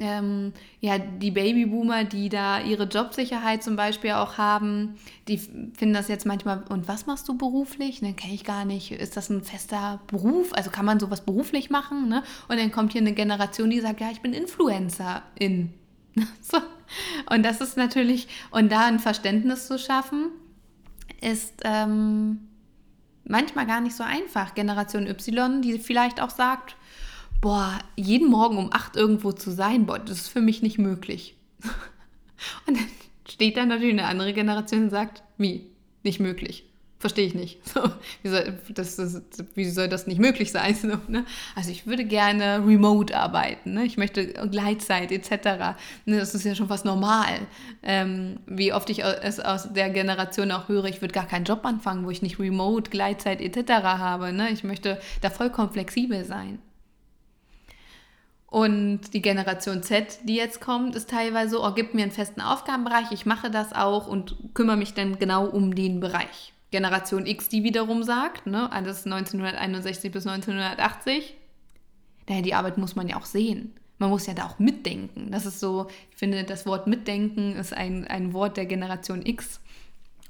ähm, 0.00 0.52
ja, 0.80 0.98
die 0.98 1.30
Babyboomer, 1.30 2.04
die 2.04 2.28
da 2.28 2.60
ihre 2.60 2.84
Jobsicherheit 2.84 3.62
zum 3.62 3.76
Beispiel 3.76 4.12
auch 4.12 4.38
haben, 4.38 4.96
die 5.28 5.38
finden 5.38 5.92
das 5.92 6.08
jetzt 6.08 6.26
manchmal, 6.26 6.62
und 6.68 6.88
was 6.88 7.06
machst 7.06 7.28
du 7.28 7.36
beruflich? 7.36 8.02
Ne, 8.02 8.14
kenne 8.14 8.34
ich 8.34 8.44
gar 8.44 8.64
nicht. 8.64 8.92
Ist 8.92 9.16
das 9.16 9.30
ein 9.30 9.42
fester 9.42 10.00
Beruf? 10.06 10.52
Also 10.52 10.70
kann 10.70 10.84
man 10.84 11.00
sowas 11.00 11.22
beruflich 11.22 11.70
machen? 11.70 12.08
Ne? 12.08 12.22
Und 12.48 12.58
dann 12.58 12.72
kommt 12.72 12.92
hier 12.92 13.00
eine 13.00 13.12
Generation, 13.12 13.70
die 13.70 13.80
sagt, 13.80 14.00
ja, 14.00 14.10
ich 14.10 14.20
bin 14.20 14.32
Influencerin. 14.32 15.72
so. 16.40 16.58
Und 17.30 17.44
das 17.44 17.60
ist 17.60 17.76
natürlich, 17.76 18.28
und 18.50 18.72
da 18.72 18.86
ein 18.86 18.98
Verständnis 18.98 19.66
zu 19.66 19.78
schaffen, 19.78 20.30
ist 21.20 21.62
ähm, 21.64 22.48
manchmal 23.24 23.66
gar 23.66 23.80
nicht 23.80 23.94
so 23.94 24.04
einfach. 24.04 24.54
Generation 24.54 25.06
Y, 25.06 25.62
die 25.62 25.78
vielleicht 25.78 26.20
auch 26.20 26.30
sagt, 26.30 26.76
boah, 27.40 27.78
jeden 27.96 28.30
Morgen 28.30 28.58
um 28.58 28.72
8 28.72 28.96
irgendwo 28.96 29.32
zu 29.32 29.50
sein, 29.50 29.86
boah, 29.86 29.98
das 29.98 30.18
ist 30.18 30.28
für 30.28 30.40
mich 30.40 30.62
nicht 30.62 30.78
möglich. 30.78 31.36
Und 32.66 32.76
dann 32.76 32.86
steht 33.28 33.56
da 33.56 33.66
natürlich 33.66 33.92
eine 33.92 34.06
andere 34.06 34.32
Generation 34.32 34.84
und 34.84 34.90
sagt, 34.90 35.22
wie, 35.36 35.66
nicht 36.02 36.20
möglich. 36.20 36.64
Verstehe 36.98 37.26
ich 37.26 37.34
nicht. 37.34 37.58
So, 37.74 37.82
wie, 38.22 38.28
soll, 38.28 38.58
das, 38.70 38.96
das, 38.96 39.22
wie 39.54 39.68
soll 39.68 39.88
das 39.88 40.06
nicht 40.06 40.18
möglich 40.18 40.50
sein? 40.50 40.74
So, 40.80 40.98
ne? 41.08 41.24
Also 41.54 41.70
ich 41.70 41.86
würde 41.86 42.04
gerne 42.04 42.64
remote 42.66 43.16
arbeiten. 43.16 43.74
Ne? 43.74 43.84
Ich 43.84 43.96
möchte 43.96 44.26
Gleitzeit 44.26 45.12
etc. 45.12 45.78
Ne? 46.06 46.18
Das 46.18 46.34
ist 46.34 46.44
ja 46.44 46.54
schon 46.54 46.68
fast 46.68 46.84
normal. 46.84 47.46
Ähm, 47.82 48.40
wie 48.46 48.72
oft 48.72 48.90
ich 48.90 49.04
es 49.04 49.38
aus 49.38 49.72
der 49.72 49.90
Generation 49.90 50.50
auch 50.50 50.68
höre, 50.68 50.86
ich 50.86 51.00
würde 51.00 51.14
gar 51.14 51.26
keinen 51.26 51.44
Job 51.44 51.64
anfangen, 51.64 52.04
wo 52.04 52.10
ich 52.10 52.22
nicht 52.22 52.38
remote, 52.40 52.90
Gleitzeit 52.90 53.40
etc. 53.40 53.70
habe. 53.84 54.32
Ne? 54.32 54.50
Ich 54.50 54.64
möchte 54.64 55.00
da 55.20 55.30
vollkommen 55.30 55.70
flexibel 55.70 56.24
sein. 56.24 56.58
Und 58.50 59.12
die 59.12 59.20
Generation 59.20 59.82
Z, 59.82 60.20
die 60.24 60.36
jetzt 60.36 60.60
kommt, 60.60 60.94
ist 60.94 61.10
teilweise 61.10 61.50
so, 61.50 61.66
oh, 61.66 61.72
gib 61.74 61.92
mir 61.92 62.02
einen 62.02 62.10
festen 62.10 62.40
Aufgabenbereich, 62.40 63.12
ich 63.12 63.26
mache 63.26 63.50
das 63.50 63.74
auch 63.74 64.06
und 64.06 64.36
kümmere 64.54 64.78
mich 64.78 64.94
dann 64.94 65.18
genau 65.18 65.46
um 65.46 65.74
den 65.74 66.00
Bereich. 66.00 66.54
Generation 66.70 67.26
X, 67.26 67.50
die 67.50 67.62
wiederum 67.62 68.02
sagt, 68.02 68.46
ne, 68.46 68.72
alles 68.72 69.04
1961 69.04 70.10
bis 70.12 70.26
1980, 70.26 71.36
naja, 72.26 72.42
die 72.42 72.54
Arbeit 72.54 72.78
muss 72.78 72.96
man 72.96 73.08
ja 73.08 73.18
auch 73.18 73.26
sehen. 73.26 73.74
Man 73.98 74.10
muss 74.10 74.26
ja 74.26 74.34
da 74.34 74.46
auch 74.46 74.58
mitdenken. 74.58 75.30
Das 75.30 75.44
ist 75.44 75.60
so, 75.60 75.88
ich 76.10 76.16
finde, 76.16 76.44
das 76.44 76.66
Wort 76.66 76.86
mitdenken 76.86 77.54
ist 77.54 77.74
ein, 77.74 78.06
ein 78.06 78.32
Wort 78.32 78.56
der 78.56 78.66
Generation 78.66 79.26
X. 79.26 79.60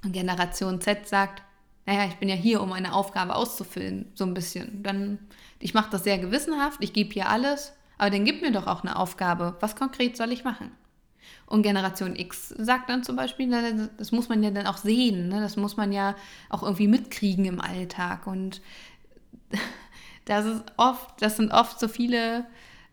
Und 0.05 0.13
Generation 0.13 0.81
Z 0.81 1.07
sagt, 1.07 1.43
naja, 1.87 2.07
ich 2.07 2.17
bin 2.17 2.29
ja 2.29 2.35
hier, 2.35 2.63
um 2.63 2.73
eine 2.73 2.95
Aufgabe 2.95 3.35
auszufüllen, 3.37 4.11
so 4.15 4.25
ein 4.25 4.35
bisschen. 4.35 4.83
Dann, 4.83 5.19
ich 5.61 5.75
mache 5.75 5.91
das 5.91 6.05
sehr 6.05 6.19
gewissenhaft, 6.19 6.79
ich 6.83 6.93
gebe 6.93 7.13
hier 7.13 7.29
alles 7.29 7.78
aber 7.99 8.11
dann 8.11 8.25
gib 8.25 8.43
mir 8.43 8.53
doch 8.53 8.67
auch 8.67 8.83
eine 8.83 8.97
Aufgabe. 8.97 9.57
Was 9.61 9.77
konkret 9.77 10.17
soll 10.17 10.33
ich 10.33 10.45
machen? 10.45 10.71
Und 11.47 11.63
Generation 11.63 12.15
X 12.15 12.51
sagt 12.59 12.91
dann 12.91 13.03
zum 13.03 13.17
Beispiel, 13.17 13.49
das 13.97 14.13
muss 14.13 14.29
man 14.29 14.43
ja 14.43 14.51
dann 14.51 14.67
auch 14.67 14.77
sehen, 14.77 15.29
ne? 15.29 15.41
das 15.41 15.57
muss 15.57 15.77
man 15.77 15.93
ja 15.93 16.15
auch 16.51 16.63
irgendwie 16.63 16.89
mitkriegen 16.89 17.45
im 17.47 17.61
Alltag. 17.61 18.27
Und 18.27 18.61
das 20.27 20.45
ist 20.45 20.65
oft, 20.77 21.21
das 21.23 21.37
sind 21.37 21.53
oft 21.53 21.81
so 21.81 21.89
viele 21.89 22.47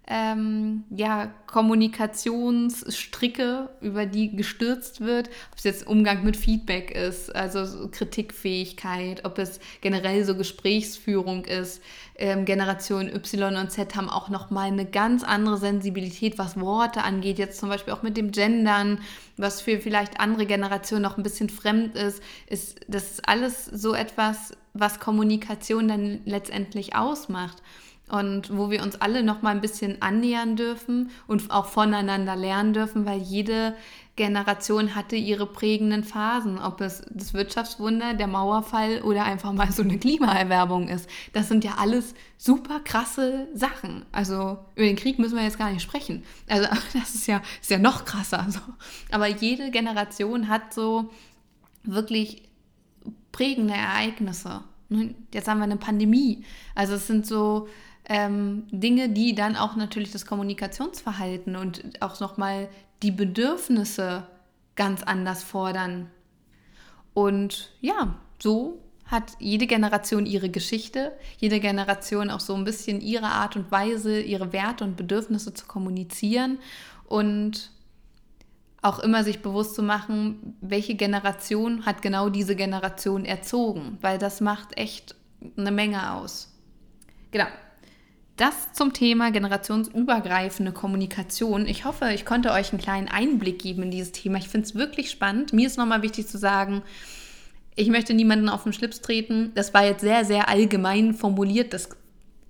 ähm, 0.07 0.83
ja, 0.91 1.31
Kommunikationsstricke, 1.47 3.69
über 3.81 4.05
die 4.05 4.35
gestürzt 4.35 5.01
wird, 5.01 5.29
ob 5.51 5.57
es 5.57 5.63
jetzt 5.63 5.87
Umgang 5.87 6.23
mit 6.23 6.37
Feedback 6.37 6.91
ist, 6.91 7.35
also 7.35 7.65
so 7.65 7.87
Kritikfähigkeit, 7.87 9.25
ob 9.25 9.39
es 9.39 9.59
generell 9.81 10.23
so 10.23 10.35
Gesprächsführung 10.35 11.45
ist. 11.45 11.81
Ähm, 12.17 12.45
Generation 12.45 13.09
Y 13.09 13.57
und 13.57 13.71
Z 13.71 13.95
haben 13.95 14.09
auch 14.09 14.29
nochmal 14.29 14.67
eine 14.67 14.85
ganz 14.85 15.23
andere 15.23 15.57
Sensibilität, 15.57 16.37
was 16.37 16.59
Worte 16.59 17.03
angeht, 17.03 17.39
jetzt 17.39 17.59
zum 17.59 17.69
Beispiel 17.69 17.93
auch 17.93 18.03
mit 18.03 18.15
dem 18.15 18.31
Gendern, 18.31 18.99
was 19.37 19.61
für 19.61 19.79
vielleicht 19.79 20.19
andere 20.19 20.45
Generationen 20.45 21.01
noch 21.01 21.17
ein 21.17 21.23
bisschen 21.23 21.49
fremd 21.49 21.95
ist, 21.95 22.21
ist 22.47 22.79
das 22.87 23.11
ist 23.11 23.27
alles 23.27 23.65
so 23.65 23.95
etwas, 23.95 24.53
was 24.73 24.99
Kommunikation 24.99 25.87
dann 25.87 26.19
letztendlich 26.25 26.95
ausmacht 26.95 27.63
und 28.09 28.55
wo 28.55 28.69
wir 28.69 28.83
uns 28.83 29.01
alle 29.01 29.23
noch 29.23 29.41
mal 29.41 29.49
ein 29.49 29.61
bisschen 29.61 30.01
annähern 30.01 30.55
dürfen 30.55 31.09
und 31.27 31.49
auch 31.49 31.65
voneinander 31.65 32.35
lernen 32.35 32.73
dürfen, 32.73 33.05
weil 33.05 33.19
jede 33.19 33.75
Generation 34.15 34.95
hatte 34.95 35.17
ihre 35.17 35.45
prägenden 35.45 36.03
Phasen, 36.03 36.57
ob 36.57 36.79
es 36.79 37.03
das 37.09 37.33
Wirtschaftswunder, 37.33 38.13
der 38.13 38.27
Mauerfall 38.27 39.01
oder 39.01 39.25
einfach 39.25 39.51
mal 39.51 39.71
so 39.71 39.81
eine 39.83 39.97
Klimaerwerbung 39.97 40.87
ist. 40.87 41.09
Das 41.33 41.49
sind 41.49 41.65
ja 41.65 41.75
alles 41.77 42.13
super 42.37 42.79
krasse 42.79 43.47
Sachen. 43.53 44.05
Also 44.13 44.57
über 44.75 44.85
den 44.85 44.95
Krieg 44.95 45.19
müssen 45.19 45.35
wir 45.35 45.43
jetzt 45.43 45.57
gar 45.57 45.71
nicht 45.71 45.81
sprechen. 45.81 46.23
Also 46.47 46.67
das 46.93 47.15
ist 47.15 47.27
ja, 47.27 47.41
ist 47.61 47.71
ja 47.71 47.77
noch 47.77 48.05
krasser. 48.05 48.45
So. 48.49 48.61
Aber 49.11 49.27
jede 49.27 49.69
Generation 49.71 50.47
hat 50.47 50.73
so 50.73 51.11
wirklich 51.83 52.43
prägende 53.33 53.73
Ereignisse. 53.73 54.63
Jetzt 55.33 55.47
haben 55.47 55.57
wir 55.57 55.65
eine 55.65 55.77
Pandemie. 55.77 56.45
Also 56.73 56.93
es 56.93 57.07
sind 57.07 57.25
so 57.25 57.67
ähm, 58.07 58.67
Dinge, 58.71 59.09
die 59.09 59.35
dann 59.35 59.55
auch 59.55 59.75
natürlich 59.75 60.11
das 60.11 60.25
Kommunikationsverhalten 60.25 61.55
und 61.55 62.01
auch 62.01 62.19
nochmal 62.19 62.69
die 63.01 63.11
Bedürfnisse 63.11 64.27
ganz 64.75 65.03
anders 65.03 65.43
fordern. 65.43 66.09
Und 67.13 67.71
ja, 67.81 68.15
so 68.39 68.79
hat 69.05 69.33
jede 69.39 69.67
Generation 69.67 70.25
ihre 70.25 70.49
Geschichte, 70.49 71.13
jede 71.37 71.59
Generation 71.59 72.29
auch 72.29 72.39
so 72.39 72.55
ein 72.55 72.63
bisschen 72.63 73.01
ihre 73.01 73.27
Art 73.27 73.55
und 73.55 73.71
Weise, 73.71 74.19
ihre 74.19 74.51
Werte 74.51 74.83
und 74.83 74.97
Bedürfnisse 74.97 75.53
zu 75.53 75.65
kommunizieren 75.67 76.59
und 77.07 77.71
auch 78.81 78.99
immer 78.99 79.23
sich 79.23 79.41
bewusst 79.41 79.75
zu 79.75 79.83
machen, 79.83 80.57
welche 80.61 80.95
Generation 80.95 81.85
hat 81.85 82.01
genau 82.01 82.29
diese 82.29 82.55
Generation 82.55 83.25
erzogen, 83.25 83.97
weil 84.01 84.17
das 84.17 84.41
macht 84.41 84.77
echt 84.77 85.15
eine 85.57 85.71
Menge 85.71 86.13
aus. 86.13 86.51
Genau, 87.31 87.47
das 88.37 88.73
zum 88.73 88.91
Thema 88.91 89.31
generationsübergreifende 89.31 90.73
Kommunikation. 90.73 91.67
Ich 91.67 91.85
hoffe, 91.85 92.11
ich 92.13 92.25
konnte 92.25 92.51
euch 92.51 92.71
einen 92.71 92.81
kleinen 92.81 93.07
Einblick 93.07 93.59
geben 93.59 93.83
in 93.83 93.91
dieses 93.91 94.11
Thema. 94.11 94.37
Ich 94.37 94.49
finde 94.49 94.67
es 94.67 94.75
wirklich 94.75 95.09
spannend. 95.09 95.53
Mir 95.53 95.67
ist 95.67 95.77
nochmal 95.77 96.01
wichtig 96.01 96.27
zu 96.27 96.37
sagen, 96.37 96.81
ich 97.75 97.89
möchte 97.89 98.13
niemanden 98.13 98.49
auf 98.49 98.63
den 98.63 98.73
Schlips 98.73 99.01
treten. 99.01 99.51
Das 99.55 99.73
war 99.73 99.85
jetzt 99.85 100.01
sehr, 100.01 100.25
sehr 100.25 100.49
allgemein 100.49 101.13
formuliert. 101.13 101.73
Das 101.73 101.89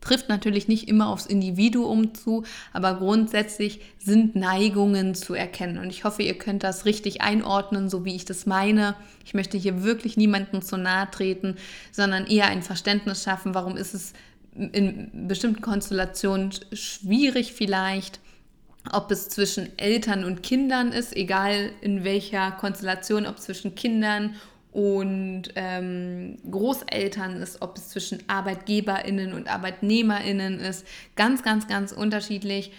trifft 0.02 0.30
natürlich 0.30 0.68
nicht 0.68 0.88
immer 0.88 1.10
aufs 1.10 1.26
Individuum 1.26 2.14
zu, 2.14 2.44
aber 2.74 2.96
grundsätzlich 2.96 3.82
sind 3.98 4.36
Neigungen 4.36 5.16
zu 5.16 5.34
erkennen. 5.34 5.80
Und 5.80 5.90
ich 5.90 6.04
hoffe, 6.04 6.24
ihr 6.24 6.38
könnt 6.38 6.64
das 6.64 6.86
richtig 6.86 7.22
einordnen, 7.22 7.90
so 7.90 8.06
wie 8.06 8.16
ich 8.16 8.26
das 8.26 8.46
meine. 8.46 8.96
Ich 9.26 9.34
möchte 9.34 9.58
hier 9.58 9.84
wirklich 9.84 10.16
niemanden 10.16 10.62
zu 10.62 10.78
nahe 10.78 11.10
treten, 11.10 11.56
sondern 11.92 12.28
eher 12.28 12.48
ein 12.48 12.62
Verständnis 12.62 13.24
schaffen, 13.24 13.56
warum 13.56 13.78
ist 13.78 13.94
es 13.94 14.14
in 14.56 15.28
bestimmten 15.28 15.62
Konstellationen 15.62 16.52
schwierig 16.74 17.54
vielleicht, 17.54 18.20
ob 18.92 19.12
es 19.12 19.30
zwischen 19.30 19.78
Eltern 19.78 20.24
und 20.24 20.44
Kindern 20.44 20.92
ist, 20.92 21.16
egal 21.16 21.72
in 21.82 22.04
welcher 22.04 22.52
Konstellation, 22.52 23.26
ob 23.26 23.40
zwischen 23.40 23.76
Kindern 23.76 24.36
und 24.72 25.44
ähm, 25.56 26.38
Großeltern 26.50 27.42
ist, 27.42 27.62
ob 27.62 27.78
es 27.78 27.90
zwischen 27.90 28.20
Arbeitgeberinnen 28.28 29.34
und 29.34 29.48
Arbeitnehmerinnen 29.48 30.60
ist, 30.60 30.86
ganz, 31.16 31.44
ganz, 31.44 31.68
ganz 31.68 31.92
unterschiedlich. 31.92 32.72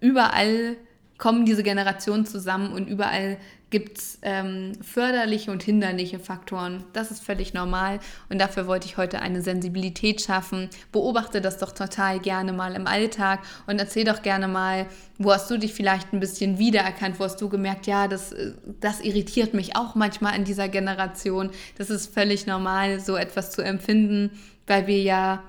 Überall 0.00 0.76
kommen 1.22 1.44
diese 1.44 1.62
Generationen 1.62 2.26
zusammen 2.26 2.72
und 2.72 2.88
überall 2.88 3.36
gibt 3.70 3.98
es 3.98 4.18
ähm, 4.22 4.72
förderliche 4.82 5.52
und 5.52 5.62
hinderliche 5.62 6.18
Faktoren. 6.18 6.82
Das 6.94 7.12
ist 7.12 7.22
völlig 7.22 7.54
normal 7.54 8.00
und 8.28 8.40
dafür 8.40 8.66
wollte 8.66 8.88
ich 8.88 8.96
heute 8.96 9.20
eine 9.20 9.40
Sensibilität 9.40 10.20
schaffen. 10.20 10.68
Beobachte 10.90 11.40
das 11.40 11.58
doch 11.58 11.70
total 11.70 12.18
gerne 12.18 12.52
mal 12.52 12.74
im 12.74 12.88
Alltag 12.88 13.38
und 13.68 13.78
erzähl 13.78 14.02
doch 14.02 14.22
gerne 14.22 14.48
mal, 14.48 14.86
wo 15.16 15.32
hast 15.32 15.48
du 15.48 15.58
dich 15.58 15.74
vielleicht 15.74 16.12
ein 16.12 16.18
bisschen 16.18 16.58
wiedererkannt, 16.58 17.20
wo 17.20 17.24
hast 17.24 17.40
du 17.40 17.48
gemerkt, 17.48 17.86
ja, 17.86 18.08
das, 18.08 18.32
äh, 18.32 18.54
das 18.80 19.00
irritiert 19.00 19.54
mich 19.54 19.76
auch 19.76 19.94
manchmal 19.94 20.34
in 20.34 20.42
dieser 20.42 20.68
Generation. 20.68 21.50
Das 21.78 21.88
ist 21.88 22.12
völlig 22.12 22.48
normal, 22.48 22.98
so 22.98 23.14
etwas 23.14 23.52
zu 23.52 23.62
empfinden, 23.62 24.32
weil 24.66 24.88
wir 24.88 25.00
ja 25.00 25.44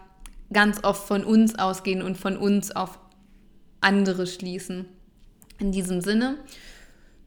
ganz 0.54 0.84
oft 0.84 1.08
von 1.08 1.24
uns 1.24 1.58
ausgehen 1.58 2.04
und 2.04 2.16
von 2.16 2.38
uns 2.38 2.76
auf 2.76 3.00
andere 3.82 4.28
schließen. 4.28 4.86
In 5.64 5.72
diesem 5.72 6.02
Sinne 6.02 6.36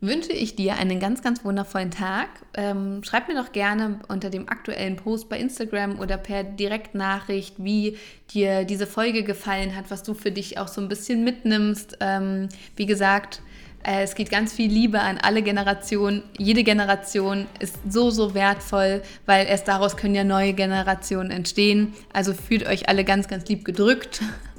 wünsche 0.03 0.33
ich 0.33 0.57
dir 0.57 0.77
einen 0.77 1.01
ganz, 1.01 1.23
ganz 1.23 1.43
wundervollen 1.43 1.91
Tag. 1.91 2.29
Ähm, 2.53 3.03
schreib 3.03 3.29
mir 3.29 3.35
doch 3.35 3.51
gerne 3.51 4.01
unter 4.09 4.29
dem 4.29 4.47
aktuellen 4.51 4.97
Post 4.97 5.31
bei 5.31 5.39
Instagram 5.39 5.99
oder 5.99 6.19
per 6.19 6.45
Direktnachricht, 6.45 7.55
wie 7.57 7.97
dir 8.35 8.65
diese 8.65 8.87
Folge 8.87 9.25
gefallen 9.25 9.75
hat, 9.75 9.87
was 9.89 10.03
du 10.03 10.13
für 10.13 10.31
dich 10.31 10.59
auch 10.59 10.69
so 10.69 10.83
ein 10.83 10.89
bisschen 10.89 11.25
mitnimmst. 11.25 11.97
Ähm, 12.01 12.51
wie 12.77 12.85
gesagt, 12.85 13.41
äh, 13.83 14.03
es 14.03 14.15
geht 14.15 14.29
ganz 14.29 14.53
viel 14.53 14.71
Liebe 14.71 15.01
an 15.01 15.17
alle 15.17 15.41
Generationen. 15.41 16.23
Jede 16.37 16.63
Generation 16.63 17.47
ist 17.59 17.79
so, 17.89 18.11
so 18.11 18.35
wertvoll, 18.35 19.01
weil 19.25 19.47
erst 19.47 19.67
daraus 19.67 19.97
können 19.97 20.15
ja 20.15 20.25
neue 20.25 20.53
Generationen 20.53 21.31
entstehen. 21.31 21.95
Also 22.13 22.35
fühlt 22.35 22.67
euch 22.67 22.91
alle 22.91 23.03
ganz, 23.03 23.29
ganz 23.29 23.49
lieb 23.49 23.65
gedrückt. 23.65 24.21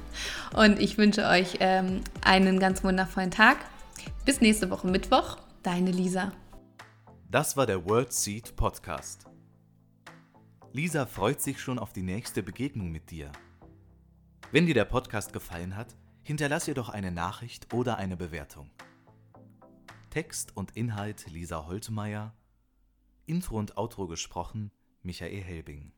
Und 0.53 0.79
ich 0.79 0.97
wünsche 0.97 1.25
euch 1.27 1.57
ähm, 1.59 2.01
einen 2.21 2.59
ganz 2.59 2.83
wundervollen 2.83 3.31
Tag. 3.31 3.57
Bis 4.25 4.41
nächste 4.41 4.69
Woche 4.69 4.87
Mittwoch. 4.87 5.37
Deine 5.63 5.91
Lisa. 5.91 6.31
Das 7.29 7.57
war 7.57 7.65
der 7.65 7.85
World 7.85 8.13
Seed 8.13 8.55
Podcast. 8.55 9.25
Lisa 10.71 11.05
freut 11.05 11.41
sich 11.41 11.59
schon 11.59 11.79
auf 11.79 11.91
die 11.91 12.03
nächste 12.03 12.43
Begegnung 12.43 12.91
mit 12.91 13.11
dir. 13.11 13.31
Wenn 14.51 14.65
dir 14.65 14.75
der 14.75 14.85
Podcast 14.85 15.33
gefallen 15.33 15.75
hat, 15.75 15.95
hinterlass 16.23 16.67
ihr 16.67 16.73
doch 16.73 16.89
eine 16.89 17.11
Nachricht 17.11 17.73
oder 17.73 17.97
eine 17.97 18.15
Bewertung. 18.15 18.69
Text 20.09 20.55
und 20.55 20.77
Inhalt 20.77 21.29
Lisa 21.29 21.65
Holtmeier, 21.67 22.33
Intro 23.25 23.57
und 23.57 23.77
Outro 23.77 24.07
gesprochen 24.07 24.71
Michael 25.03 25.41
Helbing. 25.41 25.91